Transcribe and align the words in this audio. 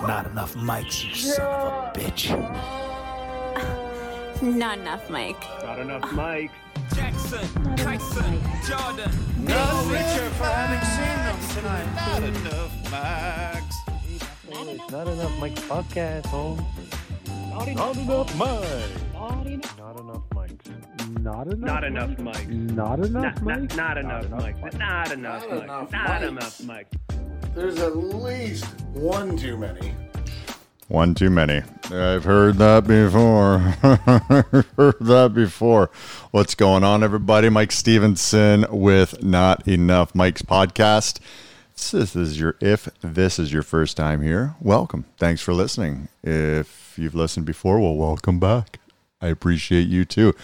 Not 0.00 0.26
enough 0.26 0.54
mics, 0.54 1.04
you 1.08 1.14
son 1.14 1.46
of 1.46 1.96
a 1.96 1.98
bitch. 1.98 2.30
Not 4.42 4.78
enough, 4.78 5.10
Mike. 5.10 5.40
Not 5.64 5.78
enough 5.80 6.02
mics. 6.02 6.50
Jackson, 6.94 7.46
Tyson, 7.76 8.40
Jordan. 8.66 9.10
No, 9.40 9.84
Richard, 9.90 10.32
for 10.32 10.44
having 10.44 10.84
seen 10.94 11.18
them 11.26 11.38
tonight. 11.54 11.86
Not 11.96 12.22
enough 12.22 12.72
mics. 12.84 13.76
Not 14.90 15.08
enough 15.08 15.32
mics 15.32 15.60
podcast, 15.68 16.26
home. 16.26 16.64
Not 17.50 17.68
enough 17.68 17.96
mics. 18.34 19.08
Not 19.14 20.00
enough 20.00 20.22
mics. 20.30 21.20
Not 21.20 21.46
enough. 21.48 21.58
Not 21.58 21.84
enough 21.84 22.10
mics. 22.10 22.48
Not 22.48 22.98
enough. 23.00 23.10
Not, 23.10 23.42
not, 23.42 23.58
mics? 23.58 23.76
not 23.76 23.98
enough 23.98 24.24
enough 24.24 24.40
mics. 24.40 24.60
mics. 24.60 24.78
Not 24.78 25.12
enough 25.12 25.48
Not 25.50 25.90
mics. 25.90 25.92
Not 25.92 26.22
enough 26.22 26.58
mics. 26.58 27.17
There's 27.54 27.78
at 27.78 27.96
least 27.96 28.66
one 28.92 29.36
too 29.36 29.56
many. 29.56 29.94
One 30.88 31.14
too 31.14 31.28
many. 31.28 31.62
I've 31.90 32.24
heard 32.24 32.56
that 32.56 32.86
before. 32.86 33.58
heard 34.76 34.96
that 35.00 35.32
before. 35.34 35.90
What's 36.30 36.54
going 36.54 36.84
on, 36.84 37.02
everybody? 37.02 37.48
Mike 37.48 37.72
Stevenson 37.72 38.64
with 38.70 39.22
Not 39.22 39.66
Enough 39.66 40.12
Mics 40.14 40.42
podcast. 40.42 41.18
This 41.74 42.16
is 42.16 42.40
your 42.40 42.56
if 42.60 42.88
this 43.02 43.38
is 43.38 43.52
your 43.52 43.62
first 43.62 43.96
time 43.96 44.22
here, 44.22 44.54
welcome. 44.60 45.04
Thanks 45.16 45.40
for 45.42 45.52
listening. 45.54 46.08
If 46.22 46.94
you've 46.98 47.14
listened 47.14 47.46
before, 47.46 47.80
well, 47.80 47.94
welcome 47.94 48.40
back. 48.40 48.78
I 49.20 49.28
appreciate 49.28 49.88
you 49.88 50.04
too. 50.04 50.34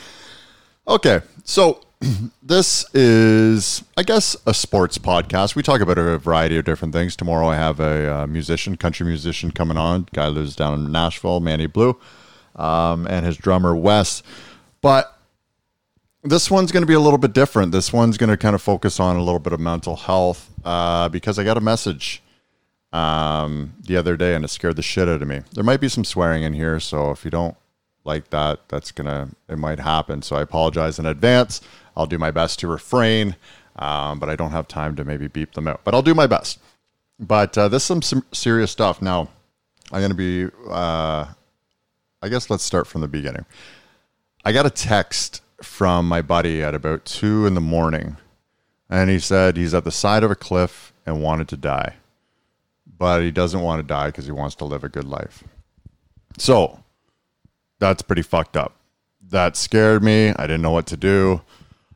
Okay, 0.86 1.22
so 1.44 1.83
this 2.42 2.86
is, 2.94 3.84
I 3.96 4.02
guess, 4.02 4.36
a 4.46 4.54
sports 4.54 4.98
podcast. 4.98 5.54
We 5.54 5.62
talk 5.62 5.80
about 5.80 5.98
a 5.98 6.18
variety 6.18 6.56
of 6.58 6.64
different 6.64 6.94
things. 6.94 7.16
Tomorrow, 7.16 7.48
I 7.48 7.56
have 7.56 7.80
a 7.80 8.14
uh, 8.14 8.26
musician, 8.26 8.76
country 8.76 9.06
musician, 9.06 9.50
coming 9.50 9.76
on. 9.76 10.08
Guy 10.12 10.28
lives 10.28 10.56
down 10.56 10.74
in 10.74 10.92
Nashville, 10.92 11.40
Manny 11.40 11.66
Blue, 11.66 11.98
um, 12.56 13.06
and 13.06 13.24
his 13.24 13.36
drummer 13.36 13.76
Wes. 13.76 14.22
But 14.80 15.18
this 16.22 16.50
one's 16.50 16.72
going 16.72 16.82
to 16.82 16.86
be 16.86 16.94
a 16.94 17.00
little 17.00 17.18
bit 17.18 17.32
different. 17.32 17.72
This 17.72 17.92
one's 17.92 18.16
going 18.16 18.30
to 18.30 18.36
kind 18.36 18.54
of 18.54 18.62
focus 18.62 18.98
on 18.98 19.16
a 19.16 19.22
little 19.22 19.38
bit 19.38 19.52
of 19.52 19.60
mental 19.60 19.96
health 19.96 20.50
uh, 20.64 21.08
because 21.08 21.38
I 21.38 21.44
got 21.44 21.56
a 21.56 21.62
message 21.62 22.22
um, 22.92 23.74
the 23.80 23.96
other 23.96 24.16
day 24.16 24.34
and 24.34 24.44
it 24.44 24.48
scared 24.48 24.76
the 24.76 24.82
shit 24.82 25.08
out 25.08 25.20
of 25.20 25.28
me. 25.28 25.42
There 25.52 25.64
might 25.64 25.80
be 25.80 25.88
some 25.88 26.04
swearing 26.04 26.42
in 26.42 26.54
here, 26.54 26.80
so 26.80 27.10
if 27.10 27.24
you 27.24 27.30
don't 27.30 27.56
like 28.04 28.30
that, 28.30 28.68
that's 28.68 28.92
gonna 28.92 29.30
it 29.48 29.58
might 29.58 29.80
happen. 29.80 30.22
So 30.22 30.36
I 30.36 30.42
apologize 30.42 30.98
in 30.98 31.06
advance. 31.06 31.60
I'll 31.96 32.06
do 32.06 32.18
my 32.18 32.30
best 32.30 32.58
to 32.60 32.68
refrain, 32.68 33.36
um, 33.76 34.18
but 34.18 34.28
I 34.28 34.36
don't 34.36 34.50
have 34.50 34.68
time 34.68 34.94
to 34.96 35.04
maybe 35.04 35.26
beep 35.26 35.52
them 35.54 35.66
out. 35.66 35.80
But 35.84 35.94
I'll 35.94 36.02
do 36.02 36.14
my 36.14 36.26
best. 36.26 36.60
But 37.18 37.56
uh, 37.56 37.68
this 37.68 37.88
is 37.90 38.06
some, 38.06 38.24
serious 38.32 38.70
stuff. 38.70 39.00
Now 39.00 39.28
I'm 39.90 40.02
gonna 40.02 40.14
be. 40.14 40.48
Uh, 40.68 41.26
I 42.22 42.28
guess 42.28 42.48
let's 42.48 42.64
start 42.64 42.86
from 42.86 43.00
the 43.00 43.08
beginning. 43.08 43.44
I 44.44 44.52
got 44.52 44.66
a 44.66 44.70
text 44.70 45.42
from 45.62 46.06
my 46.06 46.22
buddy 46.22 46.62
at 46.62 46.74
about 46.74 47.04
two 47.04 47.46
in 47.46 47.54
the 47.54 47.60
morning, 47.60 48.16
and 48.90 49.08
he 49.08 49.18
said 49.18 49.56
he's 49.56 49.74
at 49.74 49.84
the 49.84 49.90
side 49.90 50.22
of 50.22 50.30
a 50.30 50.36
cliff 50.36 50.92
and 51.06 51.22
wanted 51.22 51.48
to 51.48 51.56
die, 51.56 51.94
but 52.98 53.22
he 53.22 53.30
doesn't 53.30 53.60
want 53.60 53.80
to 53.80 53.86
die 53.86 54.06
because 54.06 54.26
he 54.26 54.32
wants 54.32 54.54
to 54.56 54.64
live 54.64 54.84
a 54.84 54.88
good 54.88 55.04
life. 55.04 55.44
So 56.38 56.83
that's 57.84 58.02
pretty 58.02 58.22
fucked 58.22 58.56
up. 58.56 58.76
That 59.28 59.56
scared 59.56 60.02
me. 60.02 60.30
I 60.30 60.46
didn't 60.46 60.62
know 60.62 60.70
what 60.70 60.86
to 60.86 60.96
do. 60.96 61.42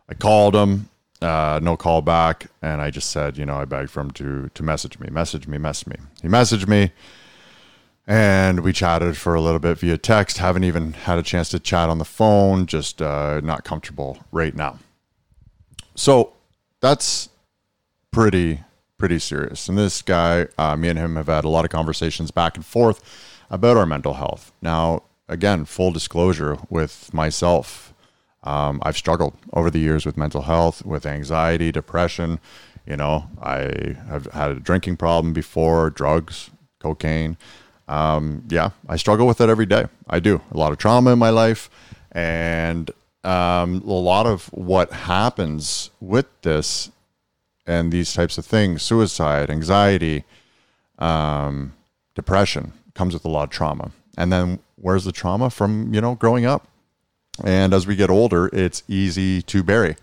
I 0.09 0.15
called 0.15 0.55
him, 0.55 0.91
uh, 1.23 1.61
no 1.63 1.77
call 1.79 2.03
back, 2.03 2.47
and 2.61 2.83
I 2.83 2.91
just 2.91 3.11
said, 3.11 3.39
you 3.39 3.47
know, 3.47 3.57
I 3.57 3.65
begged 3.65 3.91
for 3.91 4.01
him 4.01 4.11
to 4.13 4.51
to 4.53 4.63
message 4.63 4.99
me, 4.99 5.09
message 5.11 5.49
me, 5.49 5.57
message 5.57 5.89
me. 5.89 5.97
He 6.21 6.29
messaged 6.29 6.69
me, 6.69 6.93
and 8.07 8.61
we 8.61 8.73
chatted 8.73 9.17
for 9.17 9.35
a 9.35 9.41
little 9.41 9.59
bit 9.59 9.79
via 9.79 9.97
text. 9.97 10.39
Haven't 10.39 10.65
even 10.65 10.93
had 10.93 11.19
a 11.19 11.23
chance 11.23 11.49
to 11.51 11.59
chat 11.59 11.89
on 11.89 11.97
the 11.97 12.05
phone. 12.05 12.67
Just 12.67 13.01
uh, 13.01 13.41
not 13.43 13.65
comfortable 13.65 14.19
right 14.31 14.55
now. 14.55 14.79
So 15.95 16.35
that's 16.81 17.31
pretty 18.11 18.61
pretty 18.99 19.19
serious. 19.19 19.69
And 19.69 19.79
this 19.79 20.03
guy, 20.03 20.49
uh, 20.59 20.77
me 20.77 20.89
and 20.89 20.99
him 20.99 21.17
have 21.17 21.29
had 21.29 21.45
a 21.45 21.49
lot 21.49 21.65
of 21.65 21.71
conversations 21.71 22.31
back 22.31 22.57
and 22.57 22.65
forth 22.65 23.01
about 23.49 23.77
our 23.79 23.87
mental 23.87 24.15
health. 24.15 24.53
Now, 24.61 25.05
again, 25.29 25.65
full 25.65 25.91
disclosure 25.91 26.59
with 26.71 27.13
myself, 27.13 27.93
um, 28.45 28.81
I've 28.83 28.97
struggled 28.97 29.35
over 29.53 29.71
the 29.71 29.79
years 29.79 30.07
with 30.07 30.17
mental 30.17 30.43
health, 30.43 30.85
with 30.85 31.07
anxiety, 31.07 31.73
depression. 31.73 32.41
You 32.87 32.97
know, 32.97 33.29
I 33.43 33.97
have 34.09 34.27
had 34.27 34.51
a 34.53 34.55
drinking 34.55 34.97
problem 34.97 35.33
before, 35.33 35.91
drugs, 35.91 36.51
cocaine. 36.79 37.37
Um, 37.89 38.45
yeah, 38.49 38.71
I 38.89 38.97
struggle 38.97 39.27
with 39.27 39.41
it 39.41 39.49
every 39.49 39.67
day. 39.67 39.87
I 40.09 40.21
do 40.21 40.41
a 40.53 40.57
lot 40.57 40.73
of 40.73 40.79
trauma 40.79 41.13
in 41.13 41.19
my 41.19 41.31
life, 41.31 41.71
and 42.13 42.91
um, 43.25 43.83
a 43.83 43.93
lot 43.93 44.27
of 44.27 44.47
what 44.47 44.93
happens 44.93 45.91
with 46.01 46.27
this 46.43 46.91
and 47.67 47.93
these 47.93 48.15
types 48.15 48.39
of 48.39 48.47
things 48.47 48.83
suicide 48.83 49.51
anxiety 49.51 50.25
um, 50.99 51.75
depression 52.15 52.73
comes 52.95 53.13
with 53.13 53.25
a 53.25 53.29
lot 53.29 53.45
of 53.45 53.51
trauma 53.51 53.91
and 54.17 54.33
then 54.33 54.59
where's 54.81 55.05
the 55.05 55.13
trauma 55.13 55.51
from 55.51 55.93
you 55.93 56.01
know 56.01 56.15
growing 56.15 56.47
up 56.47 56.69
and 57.45 57.73
as 57.73 57.87
we 57.87 57.97
get 57.97 58.11
older 58.11 58.51
it's 58.53 58.83
easy 58.89 59.43
to 59.43 59.63
bury 59.63 59.97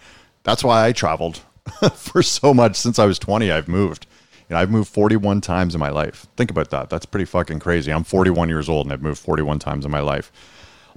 that's 0.43 0.63
why 0.63 0.85
i 0.85 0.91
traveled 0.91 1.41
for 1.93 2.21
so 2.21 2.53
much 2.53 2.75
since 2.75 2.99
i 2.99 3.05
was 3.05 3.19
20 3.19 3.51
i've 3.51 3.67
moved 3.67 4.07
you 4.49 4.53
know, 4.53 4.59
I've 4.59 4.69
moved 4.69 4.89
41 4.89 5.41
times 5.41 5.73
in 5.73 5.79
my 5.79 5.89
life. 5.89 6.27
Think 6.37 6.51
about 6.51 6.69
that. 6.69 6.89
That's 6.89 7.05
pretty 7.05 7.25
fucking 7.25 7.59
crazy. 7.59 7.91
I'm 7.91 8.03
41 8.03 8.47
years 8.49 8.69
old 8.69 8.85
and 8.85 8.93
I've 8.93 9.01
moved 9.01 9.19
41 9.19 9.59
times 9.59 9.85
in 9.85 9.91
my 9.91 10.01
life. 10.01 10.31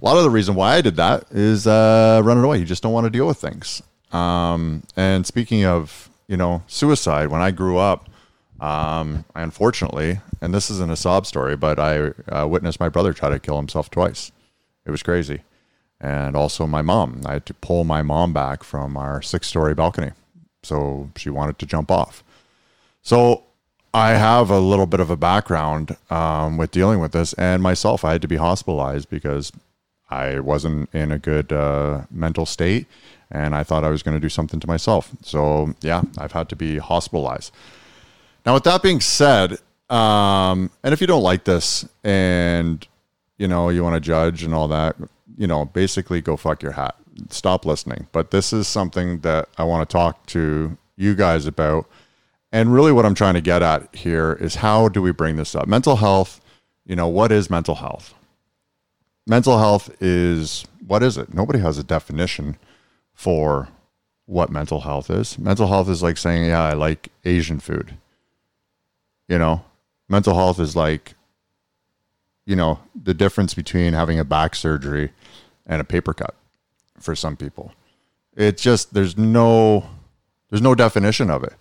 A 0.01 0.05
lot 0.05 0.17
of 0.17 0.23
the 0.23 0.31
reason 0.31 0.55
why 0.55 0.75
I 0.75 0.81
did 0.81 0.97
that 0.97 1.25
is 1.31 1.67
uh, 1.67 2.21
running 2.25 2.45
away. 2.45 2.59
You 2.59 2.65
just 2.65 2.83
don't 2.83 2.93
want 2.93 3.05
to 3.05 3.11
deal 3.11 3.27
with 3.27 3.39
things. 3.39 3.83
Um, 4.13 4.83
and 4.97 5.27
speaking 5.27 5.65
of, 5.65 6.11
you 6.29 6.37
know, 6.37 6.63
suicide, 6.67 7.29
when 7.29 7.41
I 7.41 7.51
grew 7.51 7.79
up, 7.79 8.09
um, 8.61 9.25
I 9.35 9.43
unfortunately, 9.43 10.21
and 10.41 10.53
this 10.53 10.71
isn't 10.71 10.91
a 10.91 10.97
sob 10.97 11.27
story, 11.27 11.57
but 11.57 11.79
I 11.79 12.13
uh, 12.31 12.47
witnessed 12.47 12.81
my 12.81 12.89
brother 12.89 13.13
try 13.13 13.31
to 13.31 13.39
kill 13.39 13.57
himself 13.57 13.91
twice. 13.91 14.33
It 14.85 14.91
was 14.91 15.03
crazy. 15.03 15.43
And 16.01 16.37
also 16.37 16.67
my 16.67 16.83
mom. 16.83 17.23
I 17.27 17.35
had 17.35 17.47
to 17.47 17.55
pull 17.55 17.85
my 17.85 18.03
mom 18.03 18.33
back 18.33 18.63
from 18.63 18.97
our 18.97 19.21
six 19.21 19.47
story 19.47 19.75
balcony. 19.75 20.13
So 20.63 21.11
she 21.17 21.31
wanted 21.31 21.59
to 21.59 21.67
jump 21.67 21.91
off. 21.91 22.23
So 23.03 23.45
I 23.95 24.11
have 24.11 24.51
a 24.51 24.61
little 24.61 24.87
bit 24.87 25.01
of 25.01 25.11
a 25.11 25.17
background 25.17 25.97
um, 26.11 26.57
with 26.57 26.71
dealing 26.71 27.01
with 27.01 27.13
this, 27.13 27.33
and 27.35 27.63
myself, 27.63 28.05
I 28.05 28.13
had 28.13 28.23
to 28.23 28.29
be 28.29 28.37
hospitalized 28.37 29.09
because 29.09 29.51
I 30.11 30.41
wasn't 30.41 30.93
in 30.95 31.11
a 31.11 31.19
good 31.19 31.53
uh, 31.53 32.03
mental 32.11 32.45
state, 32.45 32.87
and 33.31 33.55
I 33.55 33.63
thought 33.63 33.85
I 33.85 33.89
was 33.89 34.03
going 34.03 34.17
to 34.17 34.21
do 34.21 34.29
something 34.29 34.61
to 34.61 34.67
myself. 34.67 35.11
So 35.23 35.75
yeah, 35.81 36.03
I've 36.19 36.33
had 36.33 36.49
to 36.51 36.57
be 36.57 36.79
hospitalized. 36.79 37.53
Now, 38.49 38.55
with 38.55 38.65
that 38.65 38.83
being 38.83 39.03
said, 39.03 39.59
um, 39.91 40.71
and 40.83 40.95
if 40.95 41.03
you 41.03 41.07
don't 41.07 41.23
like 41.23 41.45
this, 41.45 41.87
and 42.03 42.89
you 43.37 43.47
know 43.47 43.69
you 43.69 43.85
want 43.85 43.93
to 43.93 44.01
judge 44.01 44.43
and 44.43 44.55
all 44.55 44.69
that, 44.69 44.97
you 45.37 45.47
know, 45.47 45.67
basically 45.67 46.23
go 46.23 46.35
fuck 46.35 46.63
your 46.63 46.73
hat. 46.73 46.97
Stop 47.29 47.67
listening. 47.67 48.07
But 48.11 48.31
this 48.31 48.55
is 48.55 48.67
something 48.67 49.19
that 49.19 49.51
I 49.59 49.65
want 49.65 49.87
to 49.87 49.93
talk 49.93 50.25
to 50.29 50.79
you 50.97 51.15
guys 51.15 51.45
about. 51.45 51.91
And 52.51 52.73
really, 52.73 52.91
what 52.91 53.05
I'm 53.05 53.15
trying 53.15 53.35
to 53.35 53.43
get 53.43 53.61
at 53.61 53.95
here 53.95 54.39
is 54.41 54.55
how 54.55 54.89
do 54.89 55.03
we 55.03 55.13
bring 55.13 55.37
this 55.37 55.55
up? 55.55 55.69
Mental 55.69 55.97
health, 55.97 56.41
you 56.87 56.97
know, 56.97 57.07
what 57.07 57.31
is 57.31 57.51
mental 57.51 57.75
health? 57.75 58.15
Mental 59.27 59.59
health 59.59 59.95
is 60.01 60.65
what 60.87 61.03
is 61.03 61.19
it? 61.19 61.35
Nobody 61.35 61.59
has 61.59 61.77
a 61.77 61.85
definition 61.85 62.57
for 63.13 63.69
what 64.25 64.49
mental 64.49 64.81
health 64.81 65.11
is. 65.11 65.39
Mental 65.39 65.67
health 65.67 65.91
is 65.91 66.03
like 66.03 66.17
saying, 66.17 66.47
yeah, 66.47 66.63
I 66.63 66.73
like 66.73 67.11
Asian 67.27 67.61
food. 67.61 67.99
You 69.29 69.39
know, 69.39 69.65
mental 70.09 70.35
health 70.35 70.59
is 70.59 70.75
like, 70.75 71.15
you 72.47 72.57
know, 72.57 72.81
the 73.01 73.15
difference 73.15 73.55
between 73.55 73.93
having 73.93 74.19
a 74.19 74.25
back 74.25 74.55
surgery 74.55 75.13
and 75.67 75.81
a 75.81 75.85
paper 75.85 76.15
cut 76.15 76.35
for 76.99 77.15
some 77.15 77.37
people. 77.37 77.73
It's 78.35 78.63
just, 78.63 78.95
there's 78.95 79.19
no, 79.19 79.89
there's 80.49 80.63
no 80.63 80.75
definition 80.75 81.31
of 81.31 81.45
it 81.45 81.55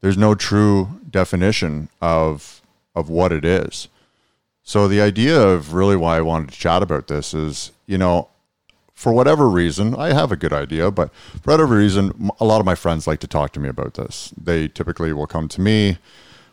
there's 0.00 0.18
no 0.18 0.34
true 0.34 1.00
definition 1.08 1.88
of 2.00 2.62
of 2.94 3.08
what 3.08 3.32
it 3.32 3.44
is. 3.44 3.88
So 4.62 4.88
the 4.88 5.00
idea 5.00 5.40
of 5.40 5.74
really 5.74 5.96
why 5.96 6.18
I 6.18 6.22
wanted 6.22 6.50
to 6.50 6.58
chat 6.58 6.82
about 6.82 7.06
this 7.06 7.32
is, 7.32 7.72
you 7.86 7.98
know, 7.98 8.28
for 8.94 9.12
whatever 9.12 9.48
reason, 9.48 9.94
I 9.94 10.12
have 10.12 10.30
a 10.32 10.36
good 10.36 10.52
idea, 10.52 10.90
but 10.90 11.12
for 11.42 11.52
whatever 11.52 11.76
reason, 11.76 12.30
a 12.38 12.44
lot 12.44 12.60
of 12.60 12.66
my 12.66 12.74
friends 12.74 13.06
like 13.06 13.20
to 13.20 13.26
talk 13.26 13.52
to 13.52 13.60
me 13.60 13.68
about 13.68 13.94
this. 13.94 14.34
They 14.36 14.68
typically 14.68 15.12
will 15.12 15.26
come 15.26 15.48
to 15.48 15.60
me, 15.60 15.98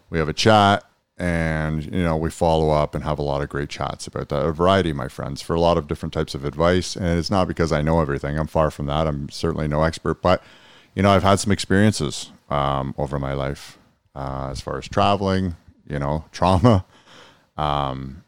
we 0.09 0.19
have 0.19 0.30
a 0.30 0.33
chat, 0.33 0.83
and 1.18 1.83
you 1.86 2.04
know 2.04 2.15
we 2.15 2.30
follow 2.30 2.69
up 2.69 2.94
and 2.94 3.04
have 3.04 3.19
a 3.19 3.24
lot 3.24 3.42
of 3.42 3.50
great 3.50 3.69
chats 3.69 4.07
about 4.07 4.30
that. 4.30 4.45
A 4.45 4.51
variety 4.51 4.94
my 4.94 5.07
friends 5.07 5.42
for 5.42 5.56
a 5.56 5.59
lot 5.59 5.77
of 5.77 5.88
different 5.88 6.13
types 6.13 6.36
of 6.36 6.45
advice, 6.45 6.95
and 6.95 7.19
it's 7.19 7.31
not 7.31 7.48
because 7.48 7.71
I 7.71 7.81
know 7.81 8.01
everything. 8.01 8.38
I'm 8.38 8.48
far 8.48 8.71
from 8.71 8.86
that. 8.88 9.07
I'm 9.07 9.30
certainly 9.30 9.68
no 9.68 9.83
expert, 9.83 10.21
but 10.21 10.44
you 10.95 11.04
know 11.04 11.12
I've 11.12 11.24
had 11.24 11.39
some 11.39 11.51
experiences 11.51 12.31
um, 12.50 12.94
over 12.98 13.19
my 13.19 13.33
life 13.33 13.77
uh, 14.15 14.50
as 14.51 14.62
far 14.62 14.77
as 14.77 14.88
traveling, 14.88 15.56
you 15.88 16.00
know, 16.00 16.25
trauma, 16.31 16.86
um, 17.57 18.24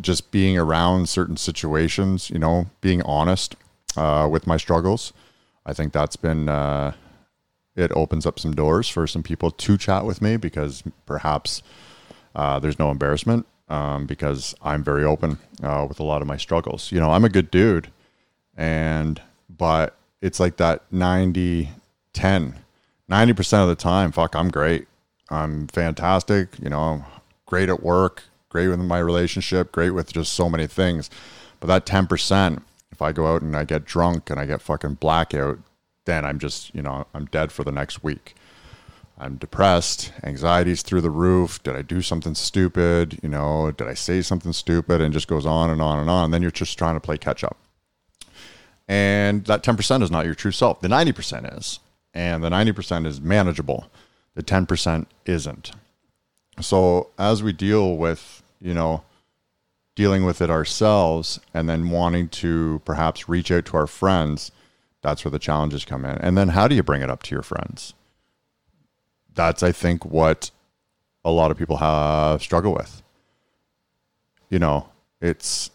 just 0.00 0.30
being 0.30 0.58
around 0.58 1.08
certain 1.08 1.36
situations, 1.36 2.30
you 2.30 2.38
know, 2.38 2.66
being 2.80 3.02
honest 3.02 3.56
uh, 3.96 4.28
with 4.30 4.46
my 4.46 4.56
struggles. 4.56 5.12
I 5.64 5.72
think 5.72 5.92
that's 5.92 6.16
been 6.16 6.48
uh, 6.48 6.94
it 7.74 7.90
opens 7.94 8.26
up 8.26 8.38
some 8.38 8.54
doors 8.54 8.88
for 8.88 9.06
some 9.06 9.22
people 9.22 9.50
to 9.50 9.76
chat 9.78 10.04
with 10.04 10.20
me 10.20 10.36
because 10.36 10.82
perhaps 11.06 11.62
uh, 12.34 12.58
there's 12.58 12.78
no 12.78 12.90
embarrassment 12.90 13.46
um, 13.68 14.06
because 14.06 14.54
I'm 14.62 14.84
very 14.84 15.04
open 15.04 15.38
uh, 15.62 15.86
with 15.88 16.00
a 16.00 16.04
lot 16.04 16.22
of 16.22 16.28
my 16.28 16.36
struggles. 16.36 16.92
You 16.92 17.00
know, 17.00 17.10
I'm 17.10 17.24
a 17.24 17.30
good 17.30 17.50
dude, 17.50 17.90
and 18.56 19.20
but 19.48 19.96
it's 20.20 20.40
like 20.40 20.56
that 20.56 20.82
90 20.90 21.70
10 22.14 22.58
90% 23.10 23.62
of 23.62 23.68
the 23.68 23.74
time 23.74 24.12
fuck 24.12 24.34
i'm 24.34 24.50
great 24.50 24.86
i'm 25.28 25.66
fantastic 25.68 26.48
you 26.62 26.70
know 26.70 26.80
i'm 26.80 27.04
great 27.46 27.68
at 27.68 27.82
work 27.82 28.24
great 28.48 28.68
with 28.68 28.78
my 28.78 28.98
relationship 28.98 29.72
great 29.72 29.90
with 29.90 30.12
just 30.12 30.32
so 30.32 30.48
many 30.48 30.66
things 30.66 31.10
but 31.60 31.66
that 31.66 31.84
10% 31.84 32.62
if 32.90 33.02
i 33.02 33.12
go 33.12 33.26
out 33.26 33.42
and 33.42 33.56
i 33.56 33.64
get 33.64 33.84
drunk 33.84 34.30
and 34.30 34.38
i 34.38 34.46
get 34.46 34.62
fucking 34.62 34.94
blackout 34.94 35.58
then 36.04 36.24
i'm 36.24 36.38
just 36.38 36.74
you 36.74 36.82
know 36.82 37.06
i'm 37.14 37.26
dead 37.26 37.52
for 37.52 37.64
the 37.64 37.72
next 37.72 38.02
week 38.02 38.34
i'm 39.18 39.36
depressed 39.36 40.12
anxiety's 40.22 40.82
through 40.82 41.00
the 41.00 41.10
roof 41.10 41.62
did 41.62 41.76
i 41.76 41.82
do 41.82 42.02
something 42.02 42.34
stupid 42.34 43.18
you 43.22 43.28
know 43.28 43.70
did 43.72 43.88
i 43.88 43.94
say 43.94 44.22
something 44.22 44.52
stupid 44.52 45.00
and 45.00 45.12
just 45.12 45.28
goes 45.28 45.46
on 45.46 45.70
and 45.70 45.80
on 45.80 45.98
and 45.98 46.10
on 46.10 46.24
and 46.24 46.34
then 46.34 46.42
you're 46.42 46.50
just 46.50 46.78
trying 46.78 46.94
to 46.94 47.00
play 47.00 47.16
catch 47.16 47.44
up 47.44 47.56
and 48.88 49.44
that 49.46 49.62
10% 49.62 50.02
is 50.02 50.10
not 50.10 50.26
your 50.26 50.34
true 50.34 50.50
self. 50.50 50.80
The 50.80 50.88
90% 50.88 51.58
is. 51.58 51.78
And 52.14 52.44
the 52.44 52.50
90% 52.50 53.06
is 53.06 53.20
manageable. 53.20 53.86
The 54.34 54.42
10% 54.42 55.06
isn't. 55.24 55.72
So 56.60 57.08
as 57.18 57.42
we 57.42 57.52
deal 57.52 57.96
with, 57.96 58.42
you 58.60 58.74
know, 58.74 59.02
dealing 59.94 60.24
with 60.24 60.42
it 60.42 60.50
ourselves 60.50 61.40
and 61.54 61.68
then 61.68 61.90
wanting 61.90 62.28
to 62.28 62.82
perhaps 62.84 63.28
reach 63.28 63.50
out 63.50 63.64
to 63.66 63.76
our 63.78 63.86
friends, 63.86 64.52
that's 65.02 65.24
where 65.24 65.30
the 65.30 65.38
challenges 65.38 65.84
come 65.84 66.04
in. 66.04 66.16
And 66.18 66.38
then 66.38 66.48
how 66.48 66.68
do 66.68 66.74
you 66.74 66.82
bring 66.82 67.02
it 67.02 67.10
up 67.10 67.22
to 67.24 67.34
your 67.34 67.42
friends? 67.42 67.92
That's, 69.34 69.62
I 69.62 69.72
think, 69.72 70.04
what 70.04 70.50
a 71.24 71.30
lot 71.30 71.50
of 71.50 71.58
people 71.58 71.78
have 71.78 72.42
struggle 72.42 72.72
with. 72.72 73.02
You 74.48 74.58
know, 74.58 74.88
it's 75.20 75.70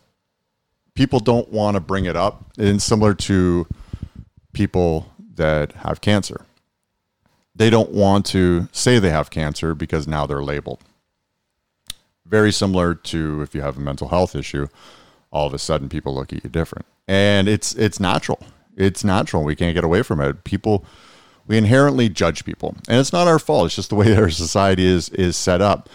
people 0.94 1.20
don't 1.20 1.52
want 1.52 1.76
to 1.76 1.82
bring 1.82 2.06
it 2.06 2.16
up. 2.16 2.52
And 2.58 2.82
similar 2.82 3.14
to 3.14 3.68
people 4.54 5.12
that 5.36 5.74
have 5.74 6.02
cancer, 6.02 6.46
they 7.56 7.70
don't 7.70 7.92
want 7.92 8.26
to 8.28 8.70
say 8.72 9.00
they 9.00 9.10
have 9.10 9.30
cancer 9.30 9.74
because 9.74 10.08
now 10.08 10.26
they're 10.26 10.44
labeled. 10.44 10.84
Very 12.26 12.52
similar 12.52 12.94
to 12.94 13.42
if 13.42 13.56
you 13.56 13.62
have 13.62 13.78
a 13.78 13.82
mental 13.82 14.10
health 14.10 14.36
issue, 14.36 14.68
all 15.32 15.48
of 15.48 15.54
a 15.54 15.60
sudden 15.60 15.90
people 15.90 16.14
look 16.14 16.34
at 16.34 16.44
you 16.44 16.50
different. 16.50 16.86
And 17.08 17.48
it's 17.48 17.74
it's 17.76 18.00
natural. 18.00 18.40
It's 18.78 19.04
natural. 19.04 19.44
We 19.44 19.56
can't 19.56 19.76
get 19.76 19.84
away 19.84 20.04
from 20.04 20.22
it. 20.22 20.46
People 20.46 20.86
we 21.46 21.58
inherently 21.58 22.10
judge 22.10 22.46
people. 22.46 22.76
And 22.88 23.00
it's 23.00 23.14
not 23.14 23.28
our 23.28 23.40
fault. 23.40 23.68
It's 23.68 23.76
just 23.76 23.90
the 23.90 23.96
way 23.96 24.16
our 24.18 24.30
society 24.30 24.86
is 24.86 25.10
is 25.10 25.36
set 25.36 25.62
up 25.62 25.90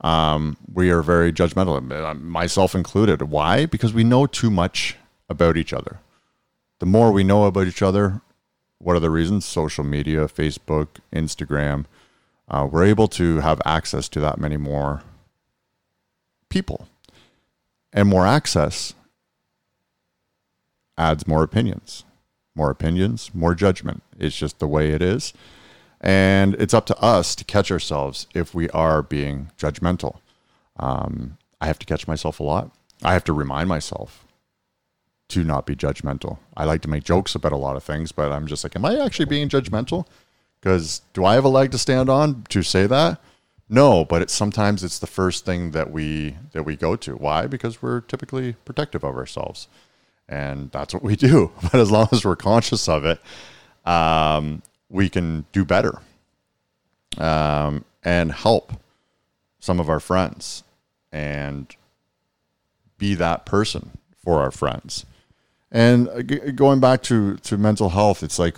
um, 0.00 0.56
we 0.72 0.90
are 0.90 1.02
very 1.02 1.32
judgmental, 1.32 1.90
uh, 1.90 2.14
myself 2.14 2.74
included. 2.74 3.22
Why? 3.22 3.66
Because 3.66 3.92
we 3.92 4.04
know 4.04 4.26
too 4.26 4.50
much 4.50 4.96
about 5.28 5.56
each 5.56 5.72
other. 5.72 5.98
The 6.78 6.86
more 6.86 7.10
we 7.10 7.24
know 7.24 7.44
about 7.44 7.66
each 7.66 7.82
other, 7.82 8.20
what 8.78 8.94
are 8.94 9.00
the 9.00 9.10
reasons? 9.10 9.44
Social 9.44 9.82
media, 9.82 10.26
Facebook, 10.26 10.88
Instagram. 11.12 11.86
Uh, 12.48 12.68
we're 12.70 12.84
able 12.84 13.08
to 13.08 13.40
have 13.40 13.60
access 13.64 14.08
to 14.10 14.20
that 14.20 14.38
many 14.38 14.56
more 14.56 15.02
people. 16.48 16.88
And 17.92 18.08
more 18.08 18.26
access 18.26 18.94
adds 20.96 21.26
more 21.26 21.42
opinions. 21.42 22.04
More 22.58 22.70
opinions, 22.70 23.30
more 23.32 23.54
judgment. 23.54 24.02
It's 24.18 24.36
just 24.36 24.58
the 24.58 24.66
way 24.66 24.90
it 24.90 25.00
is. 25.00 25.32
And 26.00 26.54
it's 26.54 26.74
up 26.74 26.86
to 26.86 26.98
us 27.00 27.36
to 27.36 27.44
catch 27.44 27.70
ourselves 27.70 28.26
if 28.34 28.52
we 28.52 28.68
are 28.70 29.00
being 29.00 29.52
judgmental. 29.56 30.18
Um, 30.76 31.38
I 31.60 31.68
have 31.68 31.78
to 31.78 31.86
catch 31.86 32.08
myself 32.08 32.40
a 32.40 32.42
lot. 32.42 32.72
I 33.04 33.12
have 33.12 33.22
to 33.24 33.32
remind 33.32 33.68
myself 33.68 34.26
to 35.28 35.44
not 35.44 35.66
be 35.66 35.76
judgmental. 35.76 36.38
I 36.56 36.64
like 36.64 36.82
to 36.82 36.88
make 36.88 37.04
jokes 37.04 37.36
about 37.36 37.52
a 37.52 37.56
lot 37.56 37.76
of 37.76 37.84
things, 37.84 38.10
but 38.10 38.32
I'm 38.32 38.48
just 38.48 38.64
like, 38.64 38.74
am 38.74 38.84
I 38.84 38.98
actually 38.98 39.26
being 39.26 39.48
judgmental? 39.48 40.06
Because 40.60 41.02
do 41.12 41.24
I 41.24 41.34
have 41.34 41.44
a 41.44 41.48
leg 41.48 41.70
to 41.70 41.78
stand 41.78 42.08
on 42.08 42.42
to 42.48 42.62
say 42.64 42.88
that? 42.88 43.20
No, 43.68 44.04
but 44.04 44.22
it's 44.22 44.32
sometimes 44.32 44.82
it's 44.82 44.98
the 44.98 45.06
first 45.06 45.44
thing 45.44 45.70
that 45.72 45.92
we 45.92 46.36
that 46.52 46.64
we 46.64 46.74
go 46.74 46.96
to. 46.96 47.14
Why? 47.14 47.46
Because 47.46 47.82
we're 47.82 48.00
typically 48.00 48.54
protective 48.64 49.04
of 49.04 49.14
ourselves, 49.14 49.68
and 50.28 50.70
that's 50.70 50.92
what 50.94 51.02
we 51.02 51.16
do. 51.16 51.50
But 51.62 51.74
as 51.74 51.90
long 51.90 52.08
as 52.12 52.24
we're 52.24 52.36
conscious 52.36 52.88
of 52.88 53.04
it, 53.04 53.20
um, 53.84 54.62
we 54.88 55.08
can 55.08 55.46
do 55.52 55.64
better 55.64 55.98
um, 57.18 57.84
and 58.04 58.32
help 58.32 58.72
some 59.60 59.80
of 59.80 59.88
our 59.88 60.00
friends 60.00 60.62
and 61.12 61.74
be 62.98 63.14
that 63.14 63.46
person 63.46 63.98
for 64.22 64.40
our 64.40 64.50
friends. 64.50 65.06
And 65.70 66.08
uh, 66.08 66.22
g- 66.22 66.52
going 66.52 66.80
back 66.80 67.02
to, 67.04 67.36
to 67.36 67.56
mental 67.58 67.90
health, 67.90 68.22
it's 68.22 68.38
like, 68.38 68.56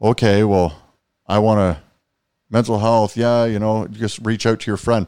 okay, 0.00 0.44
well, 0.44 0.82
I 1.26 1.38
want 1.38 1.58
to 1.58 1.82
mental 2.50 2.78
health. 2.78 3.16
Yeah, 3.16 3.44
you 3.44 3.58
know, 3.58 3.86
just 3.88 4.18
reach 4.22 4.46
out 4.46 4.60
to 4.60 4.70
your 4.70 4.76
friend. 4.76 5.06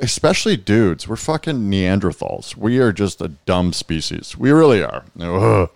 Especially 0.00 0.56
dudes, 0.56 1.06
we're 1.06 1.16
fucking 1.16 1.70
Neanderthals. 1.70 2.56
We 2.56 2.78
are 2.78 2.92
just 2.92 3.20
a 3.20 3.28
dumb 3.28 3.72
species. 3.72 4.36
We 4.36 4.50
really 4.50 4.82
are. 4.82 5.04
Ugh. 5.20 5.70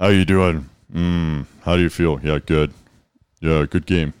How 0.00 0.08
you 0.08 0.24
doing? 0.24 0.68
Mm, 0.92 1.46
how 1.62 1.76
do 1.76 1.82
you 1.82 1.88
feel? 1.90 2.20
Yeah, 2.22 2.40
good. 2.44 2.72
Yeah, 3.40 3.64
good 3.68 3.86
game. 3.86 4.14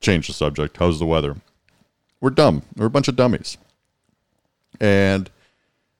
Change 0.00 0.26
the 0.26 0.32
subject. 0.32 0.76
How's 0.78 0.98
the 0.98 1.06
weather? 1.06 1.36
We're 2.20 2.30
dumb. 2.30 2.62
We're 2.76 2.86
a 2.86 2.90
bunch 2.90 3.08
of 3.08 3.16
dummies. 3.16 3.58
And 4.80 5.30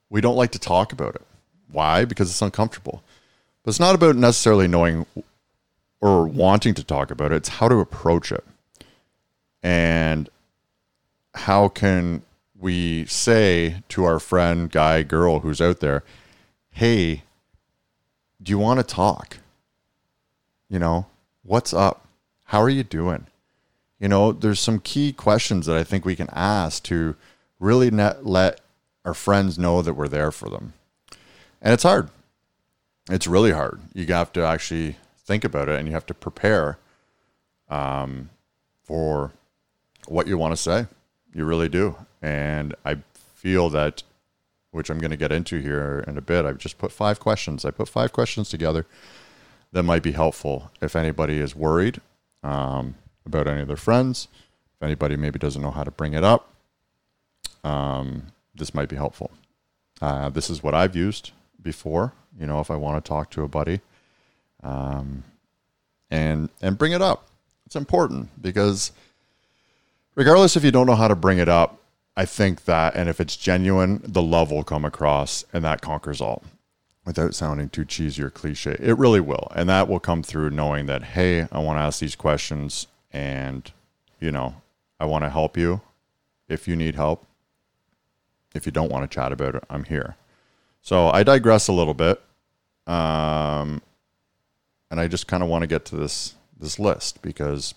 we 0.09 0.21
don't 0.21 0.37
like 0.37 0.53
to 0.53 0.59
talk 0.59 0.93
about 0.93 1.15
it. 1.15 1.23
Why? 1.71 2.05
Because 2.05 2.31
it's 2.31 2.43
uncomfortable. 2.43 3.03
But 3.63 3.71
it's 3.71 3.81
not 3.81 3.95
about 3.95 4.17
necessarily 4.17 4.69
knowing 4.69 5.07
or 6.01 6.27
wanting 6.27 6.75
to 6.75 6.85
talk 6.85 7.11
about 7.11 7.33
it, 7.33 7.37
it's 7.37 7.49
how 7.49 7.69
to 7.69 7.77
approach 7.77 8.31
it. 8.33 8.45
And 9.63 10.29
how 11.35 11.69
can 11.69 12.23
we 12.59 13.07
say 13.07 13.83
to 13.89 14.05
our 14.05 14.19
friend, 14.19 14.71
guy, 14.71 15.03
girl 15.03 15.41
who's 15.41 15.61
out 15.61 15.81
there, 15.81 16.03
hey, 16.71 17.23
do 18.43 18.51
you 18.51 18.59
want 18.59 18.81
to 18.81 18.85
talk? 18.85 19.39
You 20.69 20.79
know, 20.79 21.07
what's 21.43 21.73
up? 21.73 22.07
How 22.45 22.61
are 22.61 22.69
you 22.69 22.83
doing? 22.83 23.27
You 23.99 24.09
know, 24.09 24.33
there's 24.33 24.61
some 24.61 24.79
key 24.79 25.13
questions 25.13 25.67
that 25.67 25.77
I 25.77 25.85
think 25.85 26.05
we 26.05 26.17
can 26.17 26.29
ask 26.33 26.83
to 26.85 27.17
really 27.59 27.91
let 27.91 28.61
our 29.05 29.15
friends 29.15 29.59
know 29.59 29.83
that 29.83 29.95
we're 29.95 30.09
there 30.09 30.31
for 30.31 30.49
them. 30.49 30.75
And 31.61 31.75
it's 31.75 31.83
hard. 31.83 32.11
It's 33.11 33.27
really 33.27 33.53
hard. 33.53 33.81
You 33.95 34.07
have 34.07 34.33
to 34.35 34.45
actually 34.45 34.97
think 35.17 35.45
about 35.45 35.69
it 35.69 35.79
and 35.79 35.89
you 35.89 35.95
have 35.95 36.07
to 36.07 36.15
prepare 36.15 36.79
um, 37.69 38.31
for 38.85 39.33
what 40.07 40.27
you 40.27 40.39
want 40.39 40.53
to 40.53 40.57
say. 40.57 40.87
You 41.35 41.45
really 41.45 41.69
do. 41.69 41.97
And 42.23 42.75
I 42.85 42.99
feel 43.35 43.69
that, 43.71 44.03
which 44.71 44.91
I'm 44.91 44.99
going 44.99 45.11
to 45.11 45.17
get 45.17 45.33
into 45.33 45.61
here 45.61 46.05
in 46.07 46.19
a 46.19 46.21
bit, 46.21 46.45
I've 46.45 46.59
just 46.59 46.79
put 46.79 46.93
five 46.93 47.21
questions. 47.21 47.65
I 47.65 47.71
put 47.71 47.89
five 47.89 48.13
questions 48.13 48.49
together 48.49 48.87
that 49.73 49.83
might 49.83 50.03
be 50.03 50.13
helpful 50.13 50.71
if 50.81 50.97
anybody 50.97 51.39
is 51.39 51.55
worried 51.55 52.01
um, 52.43 52.95
about 53.27 53.47
any 53.47 53.63
of 53.63 53.69
their 53.69 53.77
friends. 53.77 54.29
If 54.77 54.83
anybody 54.83 55.17
maybe 55.17 55.39
doesn't 55.39 55.61
know 55.61 55.71
how 55.71 55.85
to 55.85 55.91
bring 55.91 56.15
it 56.15 56.25
up, 56.25 56.53
um, 57.65 58.29
this 58.55 58.75
might 58.75 58.89
be 58.89 58.97
helpful. 58.97 59.31
Uh, 60.01 60.29
this 60.29 60.49
is 60.49 60.63
what 60.63 60.75
I've 60.75 60.95
used 60.95 61.33
before. 61.61 62.13
You 62.39 62.47
know, 62.47 62.61
if 62.61 62.71
I 62.71 62.77
want 62.77 63.05
to 63.05 63.09
talk 63.09 63.31
to 63.31 63.43
a 63.43 63.49
buddy, 63.49 63.81
um, 64.63 65.25
and 66.11 66.49
and 66.63 66.79
bring 66.79 66.93
it 66.93 67.03
up, 67.03 67.29
it's 67.67 67.77
important 67.77 68.41
because 68.41 68.93
regardless 70.19 70.57
if 70.57 70.65
you 70.65 70.73
don't 70.73 70.89
know 70.89 70.97
how 70.97 71.07
to 71.07 71.15
bring 71.15 71.39
it 71.39 71.49
up, 71.49 71.81
I 72.17 72.25
think 72.25 72.65
that 72.65 72.97
and 72.97 73.09
if 73.09 73.21
it's 73.21 73.37
genuine, 73.37 74.01
the 74.05 74.21
love 74.21 74.51
will 74.51 74.65
come 74.65 74.85
across, 74.85 75.45
and 75.53 75.65
that 75.65 75.81
conquers 75.81 76.21
all 76.21 76.43
without 77.05 77.37
sounding 77.37 77.69
too 77.69 77.85
cheesy 77.85 78.23
or 78.23 78.29
cliche. 78.29 78.77
It 78.81 78.99
really 78.99 79.21
will. 79.21 79.51
And 79.55 79.69
that 79.69 79.89
will 79.89 80.01
come 80.01 80.23
through 80.25 80.51
knowing 80.51 80.87
that, 80.87 81.03
hey, 81.03 81.47
I 81.53 81.61
want 81.61 81.79
to 81.79 81.83
ask 81.83 82.01
these 82.01 82.17
questions 82.17 82.89
and, 83.13 83.71
you 84.21 84.31
know, 84.31 84.57
I 85.01 85.07
want 85.07 85.25
to 85.25 85.31
help 85.31 85.57
you 85.57 85.81
if 86.49 86.69
you 86.69 86.77
need 86.77 86.97
help. 86.97 87.25
If 88.55 88.67
you 88.67 88.73
don't 88.73 88.91
want 88.91 89.09
to 89.09 89.15
chat 89.15 89.33
about 89.33 89.55
it, 89.55 89.65
I'm 89.71 89.85
here. 89.85 90.17
So 90.83 91.09
I 91.09 91.23
digress 91.23 91.69
a 91.69 91.73
little 91.73 91.95
bit. 91.95 92.21
Um, 92.87 93.81
and 94.91 95.01
I 95.01 95.07
just 95.07 95.29
kind 95.29 95.43
of 95.43 95.49
want 95.49 95.63
to 95.63 95.67
get 95.67 95.85
to 95.87 95.97
this 95.97 96.35
this 96.61 96.79
list 96.79 97.23
because 97.23 97.73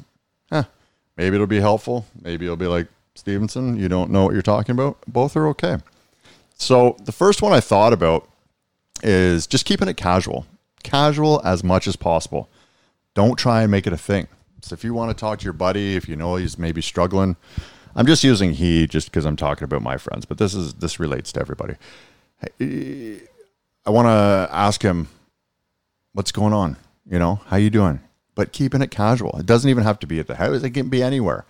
maybe 1.22 1.36
it'll 1.36 1.46
be 1.46 1.60
helpful. 1.60 2.08
Maybe 2.20 2.46
it'll 2.46 2.58
be 2.58 2.66
like, 2.66 2.88
Stevenson, 3.14 3.78
you 3.78 3.88
don't 3.88 4.10
know 4.10 4.24
what 4.24 4.34
you're 4.34 4.42
talking 4.42 4.74
about. 4.74 4.98
Both 5.06 5.36
are 5.36 5.48
okay. 5.50 5.78
So 6.56 6.98
the 7.04 7.12
first 7.12 7.44
one 7.44 7.54
I 7.54 7.60
thought 7.60 7.94
about 7.94 8.28
is 9.04 9.46
just 9.46 9.66
keeping 9.66 9.88
it 9.88 9.98
casual, 9.98 10.48
casual 10.82 11.40
as 11.44 11.64
much 11.64 11.88
as 11.88 11.96
possible. 11.96 12.50
Don't 13.14 13.38
try 13.38 13.62
and 13.62 13.70
make 13.70 13.86
it 13.86 13.94
a 13.94 13.98
thing. 13.98 14.30
So 14.64 14.74
if 14.74 14.84
you 14.84 14.96
want 14.96 15.16
to 15.16 15.20
talk 15.20 15.38
to 15.40 15.44
your 15.44 15.54
buddy, 15.54 15.96
if 15.96 16.10
you 16.10 16.16
know 16.16 16.38
he's 16.38 16.58
maybe 16.58 16.82
struggling, 16.82 17.36
I'm 17.96 18.08
just 18.08 18.24
using 18.24 18.54
he 18.54 18.88
just 18.88 19.12
because 19.12 19.26
I'm 19.26 19.36
talking 19.36 19.66
about 19.66 19.84
my 19.84 19.98
friends, 19.98 20.26
but 20.26 20.40
this 20.40 20.56
is 20.56 20.74
this 20.76 21.00
relates 21.00 21.32
to 21.34 21.40
everybody. 21.40 21.76
I 22.60 23.90
want 23.92 24.08
to 24.08 24.50
ask 24.52 24.82
him, 24.82 25.08
what's 26.14 26.32
going 26.32 26.54
on? 26.54 26.78
You 27.08 27.20
know, 27.20 27.42
how 27.46 27.58
you 27.58 27.70
doing? 27.70 28.00
But 28.42 28.54
keeping 28.54 28.82
it 28.82 28.90
casual. 28.90 29.38
It 29.38 29.46
doesn't 29.46 29.70
even 29.70 29.84
have 29.84 30.00
to 30.00 30.08
be 30.08 30.20
at 30.20 30.26
the 30.26 30.34
house. 30.34 30.64
It 30.64 30.72
can 30.72 30.90
be 30.90 31.04
anywhere. 31.04 31.46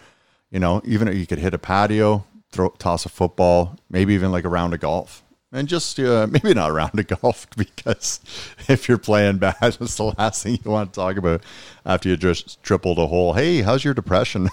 You 0.49 0.59
know, 0.59 0.81
even 0.83 1.07
if 1.07 1.15
you 1.15 1.25
could 1.25 1.39
hit 1.39 1.53
a 1.53 1.57
patio, 1.57 2.25
throw, 2.51 2.67
toss 2.71 3.05
a 3.05 3.09
football, 3.09 3.77
maybe 3.89 4.13
even 4.13 4.29
like 4.29 4.43
a 4.43 4.49
round 4.49 4.73
of 4.73 4.81
golf. 4.81 5.23
And 5.53 5.69
just 5.69 5.97
uh, 6.01 6.27
maybe 6.31 6.53
not 6.53 6.69
a 6.69 6.73
round 6.73 6.99
of 6.99 7.07
golf 7.07 7.47
because 7.55 8.19
if 8.67 8.89
you're 8.89 8.97
playing 8.97 9.37
bad, 9.37 9.55
it's 9.61 9.95
the 9.95 10.13
last 10.17 10.43
thing 10.43 10.59
you 10.61 10.69
want 10.69 10.91
to 10.91 10.99
talk 10.99 11.15
about 11.15 11.43
after 11.85 12.09
you 12.09 12.17
just 12.17 12.61
tripled 12.61 12.99
a 12.99 13.07
hole. 13.07 13.35
Hey, 13.35 13.61
how's 13.61 13.85
your 13.85 13.93
depression? 13.93 14.49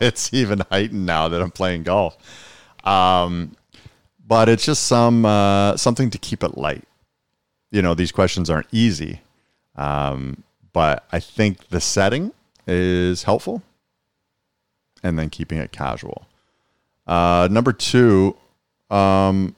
It's 0.00 0.32
even 0.32 0.62
heightened 0.70 1.04
now 1.04 1.28
that 1.28 1.42
I'm 1.42 1.50
playing 1.50 1.82
golf. 1.82 2.16
Um, 2.84 3.54
but 4.26 4.48
it's 4.48 4.64
just 4.64 4.86
some 4.86 5.26
uh, 5.26 5.76
something 5.76 6.08
to 6.08 6.16
keep 6.16 6.42
it 6.42 6.56
light. 6.56 6.84
You 7.70 7.82
know, 7.82 7.92
these 7.92 8.12
questions 8.12 8.48
aren't 8.48 8.68
easy, 8.72 9.20
um, 9.76 10.42
but 10.72 11.04
I 11.12 11.20
think 11.20 11.68
the 11.68 11.80
setting 11.80 12.32
is 12.66 13.24
helpful, 13.24 13.62
and 15.02 15.18
then 15.18 15.30
keeping 15.30 15.58
it 15.58 15.72
casual. 15.72 16.26
Uh, 17.06 17.48
number 17.50 17.72
two, 17.72 18.36
um, 18.90 19.56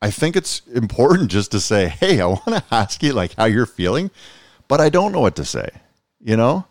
I 0.00 0.10
think 0.10 0.34
it's 0.36 0.62
important 0.68 1.30
just 1.30 1.52
to 1.52 1.60
say, 1.60 1.88
"Hey, 1.88 2.20
I 2.20 2.26
want 2.26 2.46
to 2.46 2.64
ask 2.70 3.02
you 3.02 3.12
like 3.12 3.34
how 3.34 3.44
you're 3.44 3.66
feeling, 3.66 4.10
but 4.68 4.80
I 4.80 4.88
don't 4.88 5.12
know 5.12 5.20
what 5.20 5.36
to 5.36 5.44
say." 5.44 5.68
You 6.20 6.36
know, 6.36 6.66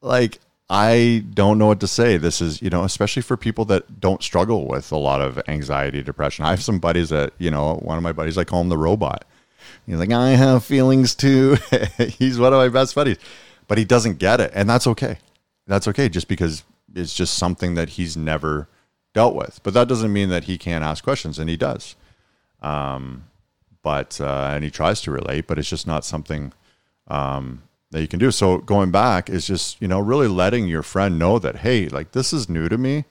like 0.00 0.38
I 0.68 1.24
don't 1.34 1.58
know 1.58 1.66
what 1.66 1.80
to 1.80 1.86
say. 1.86 2.16
This 2.16 2.40
is, 2.40 2.62
you 2.62 2.70
know, 2.70 2.84
especially 2.84 3.22
for 3.22 3.36
people 3.36 3.64
that 3.66 4.00
don't 4.00 4.22
struggle 4.22 4.66
with 4.66 4.90
a 4.92 4.96
lot 4.96 5.20
of 5.20 5.38
anxiety, 5.46 6.02
depression. 6.02 6.44
I 6.44 6.50
have 6.50 6.62
some 6.62 6.78
buddies 6.78 7.10
that, 7.10 7.34
you 7.38 7.50
know, 7.50 7.74
one 7.76 7.98
of 7.98 8.02
my 8.02 8.12
buddies, 8.12 8.38
I 8.38 8.44
call 8.44 8.62
him 8.62 8.70
the 8.70 8.78
robot. 8.78 9.24
He's 9.86 9.96
like, 9.96 10.12
I 10.12 10.30
have 10.30 10.64
feelings 10.64 11.14
too. 11.14 11.56
He's 11.98 12.38
one 12.38 12.52
of 12.52 12.58
my 12.58 12.68
best 12.68 12.94
buddies, 12.94 13.18
but 13.68 13.78
he 13.78 13.84
doesn't 13.84 14.18
get 14.18 14.40
it. 14.40 14.50
And 14.54 14.68
that's 14.68 14.86
okay. 14.86 15.18
That's 15.66 15.88
okay 15.88 16.08
just 16.08 16.28
because 16.28 16.64
it's 16.94 17.14
just 17.14 17.34
something 17.34 17.74
that 17.74 17.90
he's 17.90 18.16
never 18.16 18.68
dealt 19.14 19.34
with. 19.34 19.60
But 19.62 19.74
that 19.74 19.88
doesn't 19.88 20.12
mean 20.12 20.28
that 20.30 20.44
he 20.44 20.58
can't 20.58 20.84
ask 20.84 21.02
questions, 21.02 21.38
and 21.38 21.50
he 21.50 21.56
does. 21.56 21.96
Um, 22.62 23.24
but, 23.82 24.20
uh, 24.20 24.50
and 24.54 24.64
he 24.64 24.70
tries 24.70 25.00
to 25.02 25.10
relate, 25.10 25.46
but 25.46 25.58
it's 25.58 25.68
just 25.68 25.86
not 25.86 26.04
something, 26.04 26.52
um, 27.08 27.62
that 27.90 28.00
you 28.00 28.08
can 28.08 28.18
do. 28.18 28.30
So 28.30 28.58
going 28.58 28.90
back 28.90 29.28
is 29.28 29.46
just, 29.46 29.80
you 29.80 29.88
know, 29.88 30.00
really 30.00 30.28
letting 30.28 30.66
your 30.66 30.82
friend 30.82 31.18
know 31.18 31.38
that, 31.38 31.56
hey, 31.56 31.88
like 31.88 32.12
this 32.12 32.32
is 32.32 32.48
new 32.48 32.68
to 32.68 32.78
me. 32.78 33.04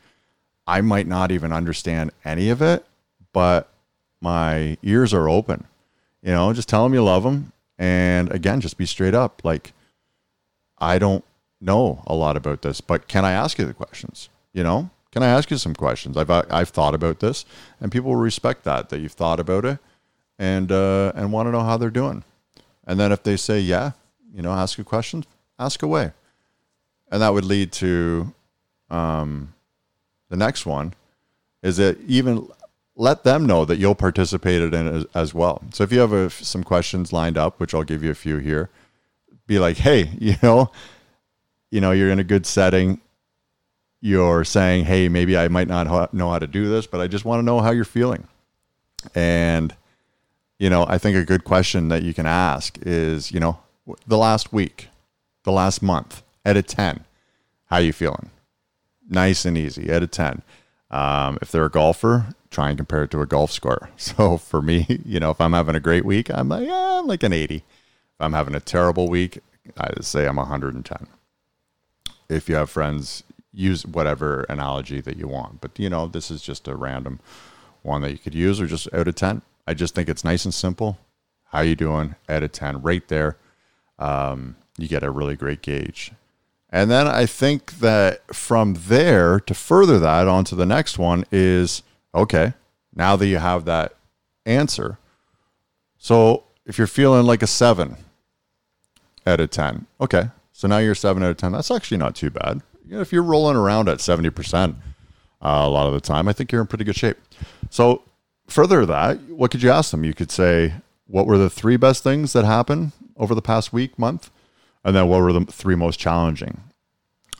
I 0.66 0.82
might 0.82 1.08
not 1.08 1.32
even 1.32 1.54
understand 1.54 2.12
any 2.26 2.50
of 2.50 2.62
it, 2.62 2.86
but 3.32 3.70
my 4.22 4.78
ears 4.82 5.14
are 5.14 5.30
open. 5.30 5.66
You 6.24 6.32
know, 6.32 6.54
just 6.54 6.70
tell 6.70 6.84
them 6.84 6.94
you 6.94 7.04
love 7.04 7.24
them. 7.24 7.52
And 7.78 8.32
again, 8.32 8.62
just 8.62 8.78
be 8.78 8.86
straight 8.86 9.14
up. 9.14 9.42
Like, 9.44 9.74
I 10.78 10.98
don't 10.98 11.24
know 11.60 12.02
a 12.08 12.16
lot 12.16 12.38
about 12.38 12.62
this, 12.62 12.82
but 12.82 13.08
can 13.08 13.26
I 13.26 13.32
ask 13.32 13.60
you 13.60 13.66
the 13.66 13.74
questions? 13.74 14.30
You 14.54 14.64
know, 14.64 14.90
can 15.12 15.22
I 15.22 15.28
ask 15.28 15.52
you 15.52 15.58
some 15.58 15.76
questions? 15.76 16.16
I've, 16.16 16.30
I've 16.30 16.70
thought 16.70 16.96
about 16.96 17.20
this 17.20 17.46
and 17.82 17.92
people 17.92 18.12
will 18.12 18.18
respect 18.18 18.64
that, 18.64 18.90
that 18.90 19.00
you've 19.00 19.12
thought 19.12 19.40
about 19.40 19.66
it 19.66 19.80
and, 20.40 20.72
uh, 20.72 21.12
and 21.16 21.32
want 21.32 21.48
to 21.48 21.52
know 21.52 21.64
how 21.64 21.78
they're 21.78 21.90
doing. 21.90 22.24
And 22.86 23.00
then 23.00 23.12
if 23.12 23.24
they 23.24 23.38
say, 23.38 23.60
yeah, 23.60 23.92
you 24.34 24.42
know, 24.42 24.52
ask 24.52 24.80
a 24.80 24.84
question, 24.84 25.26
ask 25.60 25.84
away. 25.84 26.12
And 27.12 27.22
that 27.22 27.34
would 27.34 27.46
lead 27.46 27.72
to 27.74 28.34
um, 28.90 29.54
the 30.30 30.38
next 30.38 30.66
one 30.66 30.94
is 31.62 31.78
that 31.78 32.00
even 32.08 32.48
let 32.96 33.24
them 33.24 33.46
know 33.46 33.66
that 33.66 33.78
you'll 33.78 33.96
participate 33.96 34.62
in 34.62 34.74
it 34.74 35.10
as, 35.16 35.34
well. 35.34 35.64
So 35.72 35.84
if 35.84 35.92
you 35.92 36.00
have 36.00 36.14
a, 36.14 36.30
some 36.30 36.64
questions 36.64 37.12
lined 37.12 37.38
up, 37.38 37.60
which 37.60 37.74
I'll 37.74 37.84
give 37.84 38.04
you 38.04 38.12
a 38.12 38.16
few 38.16 38.38
here, 38.38 38.70
be 39.48 39.60
like, 39.60 39.78
hey, 39.78 40.12
you 40.20 40.36
know, 40.44 40.72
you 41.72 41.82
know, 41.82 41.92
you're 41.92 42.12
in 42.12 42.20
a 42.20 42.24
good 42.24 42.46
setting. 42.46 43.02
You're 44.00 44.44
saying, 44.44 44.86
hey, 44.86 45.08
maybe 45.08 45.38
I 45.38 45.48
might 45.48 45.68
not 45.68 46.14
know 46.14 46.30
how 46.30 46.40
to 46.40 46.48
do 46.48 46.70
this, 46.70 46.86
but 46.86 47.00
I 47.00 47.08
just 47.08 47.26
want 47.26 47.40
to 47.40 47.44
know 47.44 47.62
how 47.62 47.72
you're 47.72 47.86
feeling. 47.86 48.28
And, 49.16 49.74
you 50.60 50.70
know, 50.70 50.86
I 50.88 50.98
think 50.98 51.16
a 51.16 51.24
good 51.24 51.46
question 51.46 51.88
that 51.88 52.04
you 52.04 52.14
can 52.14 52.26
ask 52.26 52.78
is, 52.82 53.32
you 53.32 53.40
know, 53.40 53.60
the 54.06 54.18
last 54.18 54.54
week, 54.54 54.90
the 55.44 55.52
last 55.52 55.82
month, 55.82 56.22
at 56.46 56.58
a 56.58 56.62
10, 56.62 57.06
how 57.68 57.78
you 57.78 57.94
feeling? 57.94 58.30
Nice 59.10 59.46
and 59.46 59.58
easy, 59.58 59.90
at 59.90 60.04
a 60.04 60.08
10. 60.08 60.42
Um, 60.94 61.40
if 61.42 61.52
they're 61.52 61.66
a 61.66 61.72
golfer, 61.72 62.36
try 62.52 62.70
and 62.70 62.78
compare 62.78 63.04
it 63.04 63.12
to 63.12 63.22
a 63.22 63.26
golf 63.26 63.52
score. 63.52 63.90
So 63.98 64.38
for 64.38 64.62
me, 64.62 64.86
you 65.06 65.20
know, 65.20 65.32
if 65.32 65.42
I'm 65.42 65.54
having 65.54 65.76
a 65.76 65.80
great 65.80 66.06
week, 66.06 66.30
I'm 66.30 66.50
like, 66.50 66.68
yeah, 66.68 67.00
I'm 67.00 67.08
like 67.08 67.24
an 67.24 67.34
80. 67.34 67.56
If 67.56 67.64
I'm 68.20 68.34
having 68.34 68.54
a 68.54 68.60
terrible 68.60 69.10
week, 69.10 69.40
I 69.78 69.90
say 70.02 70.28
I'm 70.28 70.36
110. 70.36 71.08
If 72.30 72.48
you 72.48 72.56
have 72.56 72.70
friends, 72.70 73.24
use 73.52 73.86
whatever 73.86 74.44
analogy 74.44 75.02
that 75.02 75.18
you 75.18 75.28
want. 75.28 75.62
But, 75.62 75.80
you 75.80 75.90
know, 75.90 76.08
this 76.08 76.30
is 76.30 76.42
just 76.42 76.68
a 76.68 76.76
random 76.76 77.20
one 77.82 78.02
that 78.02 78.12
you 78.12 78.18
could 78.18 78.36
use 78.36 78.62
or 78.62 78.68
just 78.68 78.94
out 78.94 79.08
of 79.08 79.16
10. 79.16 79.42
I 79.68 79.74
just 79.74 79.96
think 79.96 80.10
it's 80.10 80.24
nice 80.24 80.46
and 80.46 80.54
simple. 80.54 81.00
How 81.46 81.62
you 81.62 81.76
doing? 81.76 82.16
Out 82.30 82.44
of 82.44 82.52
10, 82.52 82.82
right 82.82 83.08
there 83.08 83.38
um, 84.00 84.56
you 84.78 84.88
get 84.88 85.04
a 85.04 85.12
really 85.12 85.36
great 85.36 85.62
gauge. 85.62 86.12
And 86.74 86.90
then 86.90 87.08
I 87.08 87.28
think 87.28 87.74
that 87.80 88.36
from 88.36 88.74
there 88.88 89.40
to 89.42 89.54
further 89.54 90.00
that 90.00 90.28
onto 90.28 90.56
the 90.56 90.66
next 90.66 90.98
one 90.98 91.24
is 91.32 91.84
okay, 92.16 92.54
now 92.96 93.16
that 93.16 93.28
you 93.28 93.38
have 93.38 93.66
that 93.66 93.94
answer. 94.48 94.98
So 96.00 96.46
if 96.66 96.80
you're 96.80 96.88
feeling 96.88 97.28
like 97.28 97.44
a 97.44 97.48
seven 97.48 97.98
out 99.28 99.40
of 99.40 99.52
10, 99.52 99.86
okay, 100.02 100.30
so 100.52 100.68
now 100.68 100.80
you're 100.80 100.96
seven 100.96 101.22
out 101.22 101.30
of 101.30 101.38
10. 101.38 101.52
That's 101.52 101.70
actually 101.70 101.98
not 101.98 102.16
too 102.16 102.32
bad. 102.32 102.64
You 102.88 102.96
know, 102.96 103.02
if 103.02 103.14
you're 103.14 103.22
rolling 103.22 103.56
around 103.56 103.88
at 103.88 104.00
70% 104.00 104.72
uh, 104.72 104.74
a 105.42 105.70
lot 105.70 105.86
of 105.86 105.94
the 105.94 106.02
time, 106.02 106.28
I 106.28 106.34
think 106.34 106.52
you're 106.52 106.62
in 106.62 106.68
pretty 106.68 106.86
good 106.86 106.96
shape. 106.96 107.18
So 107.70 108.02
further 108.48 108.84
that, 108.88 109.20
what 109.30 109.52
could 109.52 109.62
you 109.62 109.70
ask 109.70 109.92
them? 109.92 110.04
You 110.04 110.16
could 110.16 110.32
say, 110.32 110.74
what 111.06 111.28
were 111.28 111.38
the 111.38 111.52
three 111.52 111.78
best 111.78 112.02
things 112.02 112.34
that 112.34 112.46
happened 112.46 112.94
over 113.16 113.36
the 113.36 113.44
past 113.44 113.72
week, 113.72 114.00
month? 114.00 114.32
And 114.84 114.96
then 114.96 115.08
what 115.08 115.22
were 115.22 115.34
the 115.34 115.46
three 115.46 115.76
most 115.76 116.00
challenging? 116.00 116.62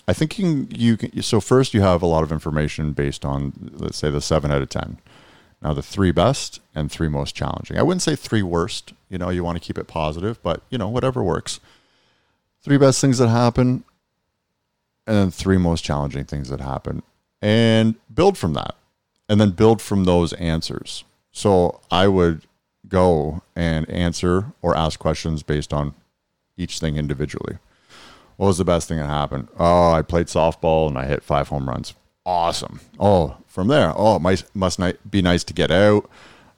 I 0.08 0.14
think 0.14 0.38
you 0.38 0.46
can, 0.46 0.72
you 0.72 0.98
can, 0.98 1.22
so 1.22 1.40
first 1.40 1.74
you 1.74 1.82
have 1.82 2.02
a 2.02 2.08
lot 2.08 2.24
of 2.24 2.32
information 2.32 2.92
based 2.92 3.24
on, 3.24 3.72
let's 3.74 3.98
say, 3.98 4.10
the 4.10 4.22
seven 4.22 4.52
out 4.52 4.62
of 4.62 4.70
10. 4.70 5.00
Now, 5.62 5.74
the 5.74 5.82
three 5.82 6.12
best 6.12 6.60
and 6.76 6.92
three 6.92 7.08
most 7.08 7.36
challenging. 7.36 7.78
I 7.78 7.84
wouldn't 7.84 8.02
say 8.02 8.18
three 8.18 8.44
worst. 8.44 8.94
You 9.10 9.18
know, 9.18 9.30
you 9.30 9.44
want 9.44 9.58
to 9.58 9.66
keep 9.66 9.78
it 9.78 9.88
positive, 9.88 10.42
but, 10.44 10.62
you 10.70 10.78
know, 10.78 10.90
whatever 10.90 11.24
works. 11.24 11.62
Three 12.62 12.78
best 12.78 13.00
things 13.00 13.18
that 13.20 13.30
happen, 13.30 13.86
and 15.08 15.18
then 15.18 15.32
three 15.32 15.58
most 15.58 15.84
challenging 15.84 16.26
things 16.26 16.50
that 16.50 16.60
happen. 16.60 17.02
And 17.42 17.96
build 18.14 18.38
from 18.38 18.54
that. 18.54 18.76
And 19.30 19.40
then 19.40 19.52
build 19.52 19.82
from 19.82 20.04
those 20.04 20.34
answers. 20.34 21.06
So 21.32 21.80
I 21.90 22.08
would 22.10 22.42
go 22.88 23.42
and 23.56 23.90
answer 23.90 24.52
or 24.62 24.76
ask 24.76 25.00
questions 25.00 25.44
based 25.44 25.74
on 25.74 25.96
each 26.58 26.80
thing 26.80 26.98
individually. 26.98 27.58
What 28.38 28.48
was 28.48 28.58
the 28.58 28.66
best 28.66 28.88
thing 28.88 28.98
that 28.98 29.08
happened? 29.08 29.48
Oh, 29.60 29.92
I 29.92 30.02
played 30.02 30.28
softball 30.28 30.88
and 30.88 30.98
I 30.98 31.06
hit 31.06 31.24
five 31.24 31.50
home 31.50 31.70
runs. 31.70 31.94
Awesome. 32.26 32.80
Oh, 33.00 33.38
from 33.48 33.68
there, 33.68 33.94
oh, 33.96 34.16
it 34.16 34.46
must 34.54 34.80
be 35.10 35.22
nice 35.22 35.44
to 35.44 35.54
get 35.54 35.70
out, 35.72 36.10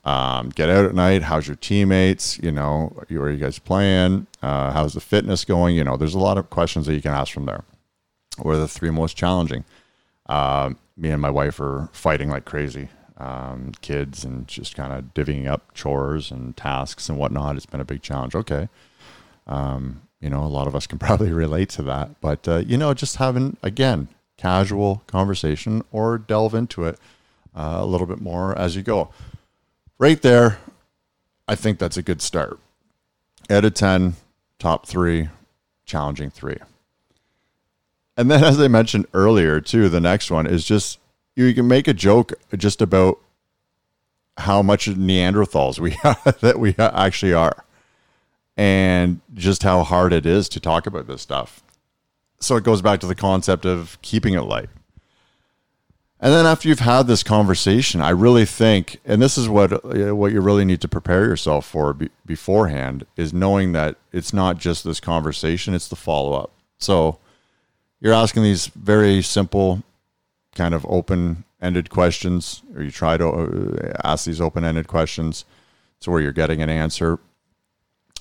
um, 0.03 0.49
get 0.49 0.69
out 0.69 0.85
at 0.85 0.95
night. 0.95 1.23
How's 1.23 1.47
your 1.47 1.57
teammates? 1.57 2.37
You 2.39 2.51
know, 2.51 2.95
where 3.07 3.23
are 3.23 3.31
you 3.31 3.37
guys 3.37 3.59
playing? 3.59 4.27
Uh, 4.41 4.71
how's 4.71 4.93
the 4.93 5.01
fitness 5.01 5.43
going? 5.43 5.75
You 5.75 5.83
know, 5.83 5.97
there's 5.97 6.13
a 6.13 6.19
lot 6.19 6.37
of 6.37 6.49
questions 6.49 6.85
that 6.85 6.93
you 6.93 7.01
can 7.01 7.13
ask 7.13 7.33
from 7.33 7.45
there. 7.45 7.63
What 8.37 8.55
are 8.55 8.59
the 8.59 8.67
three 8.67 8.91
most 8.91 9.17
challenging? 9.17 9.65
Uh, 10.27 10.71
me 10.95 11.09
and 11.09 11.21
my 11.21 11.29
wife 11.29 11.59
are 11.59 11.89
fighting 11.91 12.29
like 12.29 12.45
crazy 12.45 12.89
um, 13.17 13.71
kids 13.81 14.23
and 14.23 14.47
just 14.47 14.75
kind 14.75 14.93
of 14.93 15.13
divvying 15.13 15.47
up 15.47 15.73
chores 15.73 16.31
and 16.31 16.55
tasks 16.55 17.09
and 17.09 17.17
whatnot. 17.17 17.55
It's 17.55 17.65
been 17.65 17.81
a 17.81 17.85
big 17.85 18.01
challenge. 18.01 18.35
Okay. 18.35 18.69
Um, 19.47 20.01
you 20.21 20.29
know, 20.29 20.43
a 20.43 20.47
lot 20.47 20.67
of 20.67 20.75
us 20.75 20.87
can 20.87 20.99
probably 20.99 21.31
relate 21.31 21.69
to 21.69 21.83
that. 21.83 22.19
But, 22.21 22.47
uh, 22.47 22.57
you 22.57 22.77
know, 22.77 22.93
just 22.93 23.17
having, 23.17 23.57
again, 23.61 24.07
casual 24.37 25.03
conversation 25.07 25.83
or 25.91 26.17
delve 26.17 26.53
into 26.53 26.85
it 26.85 26.99
uh, 27.55 27.77
a 27.79 27.85
little 27.85 28.07
bit 28.07 28.21
more 28.21 28.57
as 28.57 28.75
you 28.75 28.81
go. 28.81 29.09
Right 29.97 30.21
there, 30.21 30.59
I 31.47 31.55
think 31.55 31.79
that's 31.79 31.97
a 31.97 32.01
good 32.01 32.21
start. 32.21 32.59
Out 33.49 33.65
of 33.65 33.73
10, 33.73 34.15
top 34.59 34.87
three, 34.87 35.29
challenging 35.85 36.29
three. 36.29 36.57
And 38.17 38.29
then, 38.29 38.43
as 38.43 38.59
I 38.59 38.67
mentioned 38.67 39.07
earlier, 39.13 39.61
too, 39.61 39.89
the 39.89 40.01
next 40.01 40.31
one 40.31 40.47
is 40.47 40.65
just 40.65 40.99
you 41.35 41.53
can 41.53 41.67
make 41.67 41.87
a 41.87 41.93
joke 41.93 42.33
just 42.55 42.81
about 42.81 43.19
how 44.37 44.61
much 44.61 44.87
Neanderthals 44.87 45.79
we 45.79 45.91
that 46.41 46.59
we 46.59 46.75
actually 46.77 47.33
are, 47.33 47.64
and 48.57 49.21
just 49.33 49.63
how 49.63 49.83
hard 49.83 50.13
it 50.13 50.25
is 50.25 50.47
to 50.50 50.59
talk 50.59 50.88
about 50.88 51.07
this 51.07 51.21
stuff. 51.21 51.62
So 52.39 52.55
it 52.55 52.63
goes 52.63 52.81
back 52.81 53.00
to 53.01 53.07
the 53.07 53.15
concept 53.15 53.65
of 53.65 53.97
keeping 54.01 54.33
it 54.33 54.41
light. 54.41 54.69
And 56.19 56.33
then 56.33 56.45
after 56.45 56.69
you've 56.69 56.79
had 56.79 57.07
this 57.07 57.24
conversation, 57.24 58.01
I 58.01 58.09
really 58.09 58.45
think, 58.45 59.00
and 59.05 59.21
this 59.21 59.38
is 59.38 59.50
what 59.50 59.74
uh, 59.74 60.15
what 60.15 60.31
you 60.31 60.39
really 60.41 60.63
need 60.63 60.81
to 60.81 60.88
prepare 60.88 61.25
yourself 61.25 61.65
for 61.65 61.93
be, 61.93 62.09
beforehand, 62.25 63.05
is 63.17 63.33
knowing 63.33 63.74
that 63.74 63.97
it's 64.13 64.33
not 64.33 64.57
just 64.57 64.83
this 64.83 65.01
conversation; 65.01 65.74
it's 65.74 65.89
the 65.89 65.95
follow 65.95 66.33
up. 66.33 66.51
So 66.77 67.19
you're 68.00 68.13
asking 68.13 68.43
these 68.43 68.67
very 68.67 69.21
simple, 69.21 69.83
kind 70.55 70.74
of 70.74 70.85
open 70.89 71.43
ended 71.62 71.89
questions, 71.89 72.63
or 72.74 72.81
you 72.81 72.91
try 72.91 73.17
to 73.17 73.27
uh, 73.27 73.93
ask 74.03 74.25
these 74.25 74.41
open 74.41 74.63
ended 74.63 74.88
questions, 74.88 75.43
to 76.00 76.12
where 76.12 76.21
you're 76.21 76.31
getting 76.31 76.62
an 76.62 76.69
answer, 76.69 77.19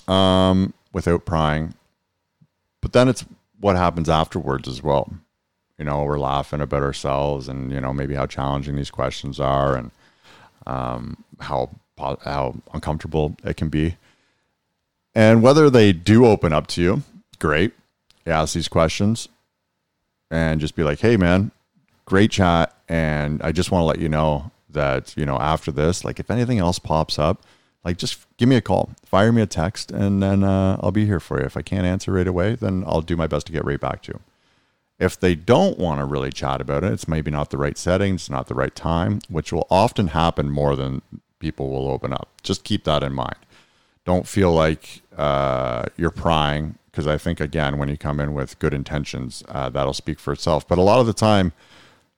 um, 0.07 0.73
without 0.93 1.25
prying. 1.25 1.73
But 2.81 2.93
then 2.93 3.07
it's 3.07 3.25
what 3.59 3.75
happens 3.75 4.09
afterwards 4.09 4.67
as 4.67 4.83
well. 4.83 5.11
You 5.77 5.85
know 5.85 6.03
we're 6.03 6.19
laughing 6.19 6.61
about 6.61 6.83
ourselves 6.83 7.49
and 7.49 7.71
you 7.71 7.81
know 7.81 7.93
maybe 7.93 8.15
how 8.15 8.25
challenging 8.27 8.75
these 8.75 8.91
questions 8.91 9.39
are 9.39 9.75
and 9.75 9.91
um, 10.65 11.23
how 11.39 11.69
how 11.97 12.55
uncomfortable 12.73 13.35
it 13.43 13.57
can 13.57 13.69
be. 13.69 13.97
And 15.13 15.41
whether 15.41 15.69
they 15.69 15.93
do 15.93 16.25
open 16.25 16.53
up 16.53 16.67
to 16.67 16.81
you 16.81 17.03
great. 17.39 17.73
You 18.25 18.31
ask 18.31 18.53
these 18.53 18.67
questions 18.67 19.27
and 20.31 20.59
just 20.59 20.75
be 20.75 20.83
like 20.83 20.99
hey 20.99 21.17
man 21.17 21.51
great 22.05 22.31
chat. 22.31 22.71
And 22.87 23.41
i 23.41 23.51
just 23.51 23.71
want 23.71 23.81
to 23.81 23.85
let 23.85 23.99
you 23.99 24.09
know 24.09 24.51
that 24.69 25.15
you 25.17 25.25
know 25.25 25.37
after 25.37 25.71
this 25.71 26.05
like 26.05 26.19
if 26.19 26.29
anything 26.29 26.59
else 26.59 26.77
pops 26.77 27.17
up 27.17 27.43
like 27.85 27.97
just 27.97 28.25
give 28.37 28.49
me 28.49 28.57
a 28.57 28.61
call 28.61 28.89
fire 29.05 29.31
me 29.31 29.41
a 29.41 29.45
text 29.45 29.91
and 29.91 30.21
then 30.21 30.43
uh, 30.43 30.77
i'll 30.81 30.91
be 30.91 31.05
here 31.05 31.19
for 31.21 31.39
you 31.39 31.45
if 31.45 31.55
i 31.55 31.61
can't 31.61 31.85
answer 31.85 32.11
right 32.11 32.27
away 32.27 32.55
then 32.55 32.83
i'll 32.87 33.01
do 33.01 33.15
my 33.15 33.27
best 33.27 33.45
to 33.47 33.53
get 33.53 33.63
right 33.63 33.79
back 33.79 34.01
to 34.01 34.11
you 34.11 34.19
if 34.99 35.19
they 35.19 35.35
don't 35.35 35.77
want 35.77 35.99
to 35.99 36.05
really 36.05 36.31
chat 36.31 36.61
about 36.61 36.83
it, 36.83 36.93
it's 36.93 37.07
maybe 37.07 37.29
not 37.29 37.49
the 37.49 37.57
right 37.57 37.77
setting, 37.77 38.15
it's 38.15 38.29
not 38.29 38.47
the 38.47 38.55
right 38.55 38.73
time, 38.73 39.19
which 39.29 39.51
will 39.51 39.67
often 39.69 40.07
happen 40.07 40.49
more 40.49 40.75
than 40.75 41.01
people 41.39 41.69
will 41.69 41.89
open 41.89 42.13
up. 42.13 42.29
Just 42.43 42.63
keep 42.63 42.85
that 42.85 43.03
in 43.03 43.13
mind. 43.13 43.35
Don't 44.05 44.27
feel 44.27 44.53
like 44.53 45.01
uh, 45.17 45.85
you're 45.97 46.11
prying, 46.11 46.77
because 46.91 47.07
I 47.07 47.17
think, 47.17 47.39
again, 47.39 47.77
when 47.77 47.89
you 47.89 47.97
come 47.97 48.19
in 48.19 48.33
with 48.33 48.57
good 48.59 48.73
intentions, 48.73 49.43
uh, 49.49 49.69
that'll 49.69 49.93
speak 49.93 50.19
for 50.19 50.31
itself. 50.31 50.67
But 50.67 50.77
a 50.77 50.81
lot 50.81 50.99
of 50.99 51.07
the 51.07 51.13
time, 51.13 51.51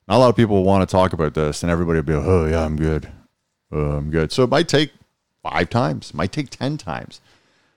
not 0.06 0.16
a 0.16 0.18
lot 0.18 0.28
of 0.28 0.36
people 0.36 0.62
want 0.62 0.88
to 0.88 0.92
talk 0.92 1.12
about 1.12 1.34
this, 1.34 1.62
and 1.62 1.72
everybody 1.72 1.98
will 1.98 2.04
be 2.04 2.14
like, 2.14 2.26
oh, 2.26 2.46
yeah, 2.46 2.64
I'm 2.64 2.76
good. 2.76 3.10
Oh, 3.72 3.92
I'm 3.92 4.10
good. 4.10 4.30
So 4.30 4.44
it 4.44 4.50
might 4.50 4.68
take 4.68 4.92
five 5.42 5.70
times, 5.70 6.14
might 6.14 6.32
take 6.32 6.50
10 6.50 6.78
times. 6.78 7.20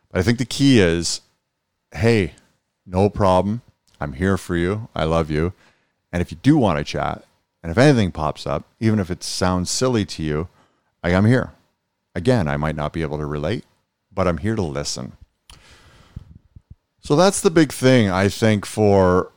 But 0.09 0.19
I 0.19 0.23
think 0.23 0.37
the 0.37 0.45
key 0.45 0.79
is 0.79 1.21
hey, 1.93 2.33
no 2.85 3.09
problem 3.09 3.61
I'm 3.99 4.13
here 4.13 4.37
for 4.37 4.55
you. 4.55 4.89
I 4.95 5.03
love 5.03 5.29
you. 5.29 5.53
And 6.11 6.21
if 6.21 6.31
you 6.31 6.37
do 6.41 6.57
want 6.57 6.79
to 6.79 6.83
chat, 6.83 7.23
and 7.61 7.71
if 7.71 7.77
anything 7.77 8.11
pops 8.11 8.47
up, 8.47 8.65
even 8.79 8.99
if 8.99 9.11
it 9.11 9.23
sounds 9.23 9.69
silly 9.69 10.05
to 10.05 10.23
you, 10.23 10.47
I 11.03 11.11
am 11.11 11.25
here. 11.25 11.51
Again, 12.15 12.47
I 12.47 12.57
might 12.57 12.75
not 12.75 12.93
be 12.93 13.03
able 13.03 13.19
to 13.19 13.25
relate, 13.25 13.63
but 14.11 14.27
I'm 14.27 14.39
here 14.39 14.55
to 14.55 14.61
listen. 14.61 15.13
So 17.01 17.15
that's 17.15 17.41
the 17.41 17.51
big 17.51 17.71
thing, 17.71 18.09
I 18.09 18.29
think, 18.29 18.65
for 18.65 19.31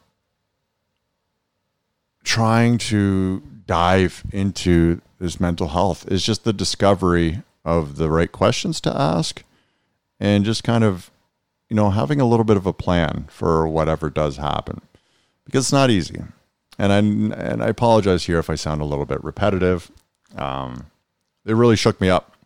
trying 2.25 2.79
to 2.79 3.43
dive 3.67 4.25
into 4.33 5.01
this 5.19 5.39
mental 5.39 5.69
health 5.69 6.11
is 6.11 6.25
just 6.25 6.45
the 6.45 6.53
discovery 6.53 7.43
of 7.65 7.97
the 7.97 8.11
right 8.11 8.31
questions 8.31 8.81
to 8.83 8.97
ask 8.97 9.43
and 10.21 10.45
just 10.45 10.65
kind 10.65 10.85
of 10.85 11.11
you 11.69 11.77
know, 11.77 11.91
having 11.91 12.21
a 12.21 12.25
little 12.25 12.45
bit 12.45 12.57
of 12.57 12.67
a 12.67 12.73
plan 12.73 13.27
for 13.29 13.67
whatever 13.67 14.11
does 14.11 14.37
happen 14.37 14.81
because 15.45 15.65
it's 15.65 15.73
not 15.73 15.91
easy. 15.91 16.23
And 16.79 16.93
I 16.93 16.99
and 16.99 17.63
I 17.63 17.69
apologize 17.69 18.25
here 18.27 18.39
if 18.39 18.51
I 18.51 18.55
sound 18.55 18.81
a 18.81 18.85
little 18.85 19.07
bit 19.07 19.23
repetitive. 19.23 19.91
Um, 20.37 20.87
it 21.45 21.55
really 21.55 21.77
shook 21.77 22.01
me 22.01 22.09
up, 22.09 22.37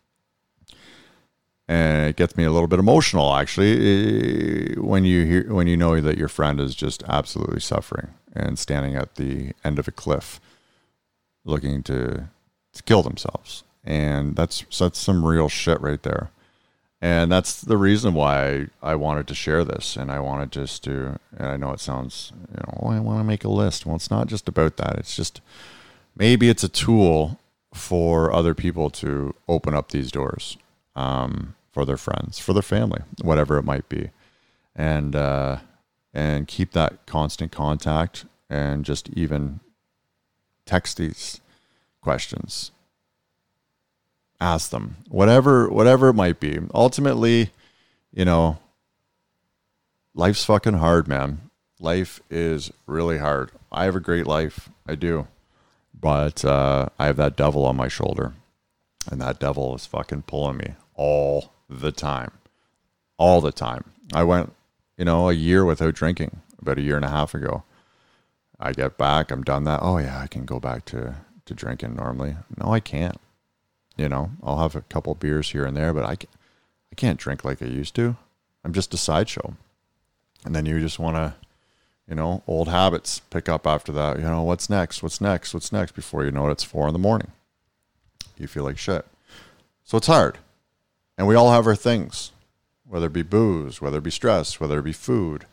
and 1.67 2.09
it 2.09 2.15
gets 2.15 2.37
me 2.37 2.43
a 2.43 2.51
little 2.51 2.67
bit 2.67 2.79
emotional 2.79 3.33
actually 3.35 4.75
when 4.75 5.03
you 5.03 5.25
hear 5.25 5.53
when 5.53 5.67
you 5.67 5.77
know 5.77 5.99
that 6.01 6.17
your 6.17 6.27
friend 6.27 6.59
is 6.59 6.75
just 6.75 7.03
absolutely 7.07 7.59
suffering 7.59 8.09
and 8.33 8.59
standing 8.59 8.95
at 8.95 9.15
the 9.15 9.53
end 9.63 9.79
of 9.79 9.87
a 9.87 9.91
cliff, 9.91 10.39
looking 11.43 11.81
to 11.83 12.29
to 12.73 12.83
kill 12.83 13.01
themselves, 13.01 13.63
and 13.89 14.35
that's 14.35 14.63
that's 14.77 14.99
some 14.99 15.25
real 15.25 15.49
shit 15.49 15.81
right 15.81 16.01
there. 16.03 16.29
And 17.01 17.31
that's 17.31 17.61
the 17.61 17.77
reason 17.77 18.13
why 18.13 18.67
I, 18.83 18.95
wanted 18.95 19.25
to 19.27 19.33
share 19.33 19.63
this. 19.63 19.95
And 19.95 20.11
i 20.11 20.19
wanted 20.19 20.51
just 20.51 20.83
to 20.83 21.19
and 21.35 21.47
i 21.47 21.57
know 21.57 21.71
it 21.71 21.79
sounds 21.79 22.31
you 22.51 22.57
know 22.57 22.79
oh, 22.83 22.89
i 22.89 22.99
want 22.99 23.19
to 23.19 23.23
make 23.23 23.43
a 23.43 23.49
list. 23.49 23.85
Well 23.85 23.95
it's 23.95 24.11
not 24.11 24.27
just 24.27 24.47
about 24.47 24.77
that. 24.77 24.97
It's 24.97 25.15
just 25.15 25.41
maybe 26.15 26.49
it's 26.49 26.63
a 26.63 26.69
tool 26.69 27.39
for 27.73 28.31
other 28.31 28.53
people 28.53 28.89
to 28.89 29.33
open 29.47 29.73
up 29.73 29.89
these 29.89 30.11
doors 30.11 30.57
um, 30.95 31.55
for 31.71 31.83
their 31.83 31.97
friends 31.97 32.37
for 32.37 32.53
their 32.53 32.61
family 32.61 33.01
whatever 33.23 33.57
it 33.57 33.63
might 33.63 33.89
be. 33.89 34.11
And 34.75 35.15
uh, 35.15 35.57
and 36.13 36.47
keep 36.47 36.73
that 36.73 37.05
constant 37.07 37.51
contact 37.51 38.25
and 38.49 38.85
just 38.85 39.09
even 39.09 39.61
text 40.65 40.97
these 40.97 41.41
questions 42.01 42.71
ask 44.39 44.71
them 44.71 44.97
whatever 45.07 45.69
whatever 45.69 46.09
it 46.09 46.13
might 46.13 46.39
be. 46.39 46.59
Ultimately 46.73 47.51
you 48.13 48.25
know 48.25 48.57
life's 50.13 50.45
fucking 50.45 50.75
hard 50.75 51.07
man. 51.07 51.49
Life 51.79 52.21
is 52.29 52.71
really 52.85 53.17
hard. 53.17 53.51
I 53.71 53.85
have 53.85 53.95
a 53.95 54.01
great 54.01 54.27
life. 54.27 54.69
I 54.87 54.95
do. 54.95 55.27
But 55.97 56.43
uh, 56.45 56.89
i 56.97 57.05
have 57.05 57.17
that 57.17 57.35
devil 57.35 57.65
on 57.65 57.75
my 57.75 57.87
shoulder. 57.87 58.33
And 59.09 59.21
that 59.21 59.39
devil 59.39 59.75
is 59.75 59.85
fucking 59.85 60.23
pulling 60.23 60.57
me 60.57 60.73
all 60.93 61.53
the 61.69 61.91
time. 61.91 62.31
All 63.17 63.41
the 63.41 63.51
time. 63.51 63.85
I 64.13 64.23
went 64.23 64.53
you 64.97 65.05
know 65.05 65.29
a 65.29 65.33
year 65.33 65.65
without 65.65 65.95
drinking 65.95 66.41
about 66.61 66.77
a 66.77 66.81
year 66.81 66.95
and 66.95 67.05
a 67.05 67.09
half 67.09 67.33
ago. 67.33 67.63
I 68.59 68.73
get 68.73 68.97
back. 68.97 69.31
I'm 69.31 69.43
done 69.43 69.63
that. 69.65 69.79
Oh 69.81 69.97
yeah 69.97 70.19
i 70.19 70.27
can 70.27 70.45
go 70.45 70.59
back 70.59 70.85
to 70.85 71.15
to 71.45 71.53
drinking 71.53 71.95
normally. 71.95 72.35
No 72.57 72.73
i 72.73 72.79
can't 72.79 73.19
you 73.99 74.07
know, 74.07 74.31
I'll 74.41 74.59
have 74.59 74.77
a 74.77 74.81
couple 74.81 75.13
beers 75.13 75.51
here 75.51 75.65
and 75.65 75.75
there, 75.75 75.93
but 75.93 76.05
I, 76.05 76.13
I 76.13 76.95
can't 76.95 77.19
drink 77.19 77.43
like 77.43 77.61
I 77.61 77.65
used 77.65 77.95
to. 77.95 78.15
I'm 78.63 78.71
just 78.71 78.93
a 78.93 78.97
sideshow. 78.97 79.55
And 80.45 80.55
then 80.55 80.65
you 80.65 80.79
just 80.79 80.99
want 80.99 81.17
to, 81.17 81.33
you 82.07 82.15
know, 82.15 82.41
old 82.47 82.69
habits 82.69 83.19
pick 83.29 83.49
up 83.49 83.67
after 83.67 83.91
that. 83.91 84.17
You 84.17 84.23
know, 84.23 84.41
what's 84.43 84.69
next? 84.69 85.03
What's 85.03 85.19
next? 85.19 85.53
What's 85.53 85.73
next? 85.73 85.91
Before 85.91 86.23
you 86.23 86.31
know 86.31 86.47
it, 86.47 86.53
it's 86.53 86.63
four 86.63 86.87
in 86.87 86.93
the 86.93 86.99
morning. 86.99 87.31
You 88.37 88.47
feel 88.47 88.63
like 88.63 88.77
shit. 88.77 89.05
So 89.83 89.97
it's 89.97 90.07
hard. 90.07 90.37
And 91.17 91.27
we 91.27 91.35
all 91.35 91.51
have 91.51 91.67
our 91.67 91.75
things, 91.75 92.31
whether 92.87 93.07
it 93.07 93.13
be 93.13 93.21
booze, 93.21 93.81
whether 93.81 93.97
it 93.97 94.03
be 94.05 94.11
stress, 94.11 94.61
whether 94.61 94.79
it 94.79 94.83
be 94.83 94.93
food, 94.93 95.43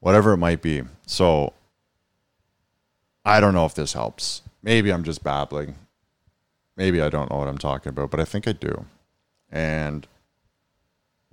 whatever 0.00 0.32
it 0.32 0.38
might 0.38 0.62
be. 0.62 0.82
So 1.06 1.52
I 3.22 3.38
don't 3.38 3.52
know 3.52 3.66
if 3.66 3.74
this 3.74 3.92
helps. 3.92 4.40
Maybe 4.62 4.90
I'm 4.90 5.04
just 5.04 5.22
babbling 5.22 5.74
maybe 6.76 7.00
I 7.00 7.08
don't 7.08 7.30
know 7.30 7.38
what 7.38 7.48
I'm 7.48 7.58
talking 7.58 7.90
about, 7.90 8.10
but 8.10 8.20
I 8.20 8.24
think 8.24 8.46
I 8.48 8.52
do. 8.52 8.86
And 9.50 10.06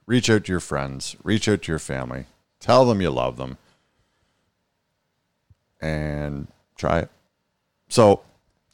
reach 0.06 0.30
out 0.30 0.46
to 0.46 0.52
your 0.52 0.60
friends, 0.60 1.16
reach 1.24 1.48
out 1.48 1.62
to 1.64 1.72
your 1.72 1.80
family, 1.80 2.26
tell 2.60 2.86
them 2.86 3.02
you 3.02 3.10
love 3.10 3.38
them, 3.38 3.58
and 5.82 6.48
try 6.76 7.00
it. 7.00 7.10
So 7.88 8.22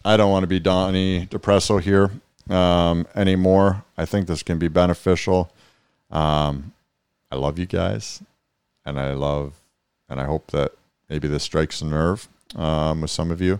I 0.04 0.17
don't 0.17 0.32
want 0.32 0.43
to 0.43 0.47
be 0.47 0.60
Donnie 0.60 1.28
Depresso 1.28 1.82
here 1.82 2.12
um, 2.49 3.08
anymore. 3.15 3.84
I 3.97 4.06
think 4.06 4.28
this 4.28 4.43
can 4.43 4.58
be 4.58 4.67
beneficial. 4.67 5.51
Um, 6.10 6.73
I 7.32 7.36
love 7.36 7.60
you 7.60 7.65
guys, 7.65 8.21
and 8.86 8.99
I 8.99 9.13
love, 9.13 9.54
and 10.10 10.19
I 10.19 10.25
hope 10.25 10.51
that 10.51 10.71
maybe 11.10 11.28
this 11.28 11.43
strikes 11.43 11.82
a 11.82 11.86
nerve 11.86 12.28
um, 12.56 13.01
with 13.01 13.12
some 13.12 13.32
of 13.32 13.41
you 13.41 13.60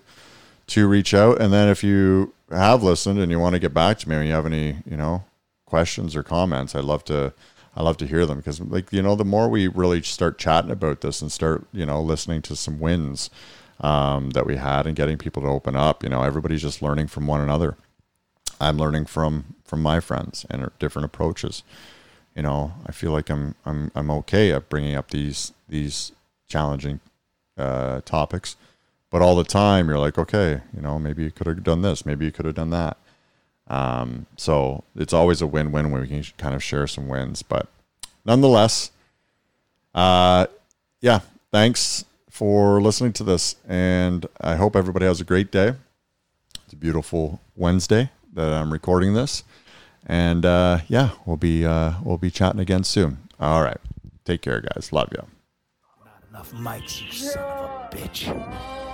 to 0.67 0.88
reach 0.88 1.13
out. 1.13 1.39
And 1.39 1.54
then 1.54 1.67
if 1.69 1.84
you 1.84 2.34
have 2.51 2.84
listened 2.84 3.19
and 3.19 3.32
you 3.32 3.39
want 3.39 3.54
to 3.54 3.60
get 3.60 3.73
back 3.73 3.99
to 3.99 4.10
me 4.10 4.15
and 4.15 4.28
you 4.28 4.34
have 4.34 4.45
any, 4.45 4.78
you 4.89 4.97
know, 4.97 5.23
questions 5.65 6.15
or 6.15 6.23
comments, 6.23 6.75
I'd 6.75 6.84
love 6.84 7.04
to 7.06 7.34
I 7.78 7.84
love 7.84 7.97
to 7.97 8.08
hear 8.08 8.25
them 8.25 8.38
because 8.38 8.62
like, 8.62 8.91
you 8.93 9.01
know, 9.01 9.15
the 9.15 9.25
more 9.25 9.49
we 9.49 9.67
really 9.67 10.01
start 10.01 10.38
chatting 10.38 10.71
about 10.71 11.01
this 11.01 11.21
and 11.21 11.32
start, 11.32 11.65
you 11.73 11.86
know, 11.86 12.01
listening 12.01 12.41
to 12.43 12.56
some 12.56 12.80
wins 12.80 13.30
um, 13.82 14.30
that 14.30 14.45
we 14.45 14.56
had 14.56 14.88
and 14.88 14.95
getting 14.95 15.17
people 15.17 15.41
to 15.41 15.49
open 15.49 15.75
up, 15.75 16.01
you 16.01 16.10
know, 16.10 16.23
everybody's 16.23 16.62
just 16.62 16.82
learning 16.82 17.08
from 17.08 17.28
one 17.28 17.41
another. 17.41 17.75
I'm 18.62 18.78
learning 18.78 19.08
from 19.08 19.56
from 19.65 19.82
my 19.82 19.99
friends 19.99 20.45
and 20.49 20.69
different 20.80 21.06
approaches. 21.06 21.63
You 22.36 22.43
know, 22.43 22.73
I 22.86 22.93
feel 22.93 23.12
like 23.12 23.30
I'm 23.30 23.56
I'm 23.65 23.91
I'm 23.93 24.10
okay 24.12 24.51
at 24.54 24.69
bringing 24.69 24.95
up 24.95 25.12
these 25.12 25.51
these 25.67 26.13
challenging 26.47 27.01
uh, 27.58 28.01
topics 28.06 28.56
but 29.10 29.22
all 29.22 29.36
the 29.36 29.44
time 29.44 29.88
you're 29.88 30.00
like, 30.00 30.18
okay, 30.18 30.62
you 30.76 30.82
know, 30.82 31.00
maybe 31.00 31.24
you 31.24 31.32
could 31.32 31.48
have 31.48 31.63
done 31.63 31.82
this, 31.82 32.06
maybe 32.06 32.26
you 32.26 32.32
could 32.32 32.46
have 32.46 32.56
done 32.56 32.72
that. 32.72 32.98
Um, 33.68 34.26
so 34.38 34.84
it's 34.96 35.13
always 35.13 35.41
a 35.41 35.48
win-win 35.48 35.91
when 35.91 36.02
we 36.02 36.08
can 36.08 36.24
kind 36.38 36.54
of 36.54 36.63
share 36.63 36.88
some 36.88 37.08
wins, 37.08 37.41
but 37.41 37.68
nonetheless, 38.26 38.91
uh, 39.94 40.48
yeah, 41.02 41.22
thanks 41.52 42.06
for 42.30 42.82
listening 42.82 43.13
to 43.13 43.24
this, 43.24 43.56
and 43.68 44.26
I 44.41 44.56
hope 44.56 44.76
everybody 44.76 45.06
has 45.06 45.22
a 45.22 45.24
great 45.24 45.52
day. 45.52 45.74
It's 46.65 46.74
a 46.74 46.76
beautiful 46.76 47.39
Wednesday 47.56 48.10
that 48.34 48.52
I'm 48.54 48.74
recording 48.74 49.13
this, 49.13 49.44
and 50.06 50.46
uh, 50.46 50.80
yeah, 50.89 51.12
we'll 51.26 51.38
be 51.38 51.65
uh, 51.65 51.94
we'll 52.04 52.18
be 52.18 52.30
chatting 52.30 52.60
again 52.60 52.84
soon. 52.84 53.20
All 53.39 53.63
right, 53.63 53.78
take 54.26 54.41
care, 54.41 54.60
guys. 54.60 54.91
Love 54.91 55.10
you. 55.13 55.26
Not 56.04 56.24
enough 56.30 56.52
mics, 56.52 57.06
you 57.06 57.12
son 57.12 57.44
of 57.44 57.94
a 57.94 57.96
bitch. 57.96 58.85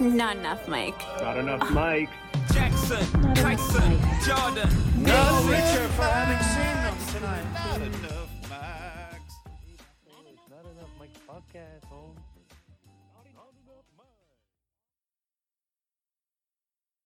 Not 0.00 0.36
enough, 0.36 0.68
Mike. 0.68 0.98
Not 1.22 1.38
enough 1.38 1.70
Mike. 1.70 2.10
Jackson, 2.52 3.04
Tyson, 3.34 3.98
Jordan. 4.24 4.68
No, 4.98 5.42
Richard, 5.48 5.90
for 5.92 6.02
having 6.04 6.42
seen 6.52 6.76
them 6.84 6.96
tonight. 7.12 7.65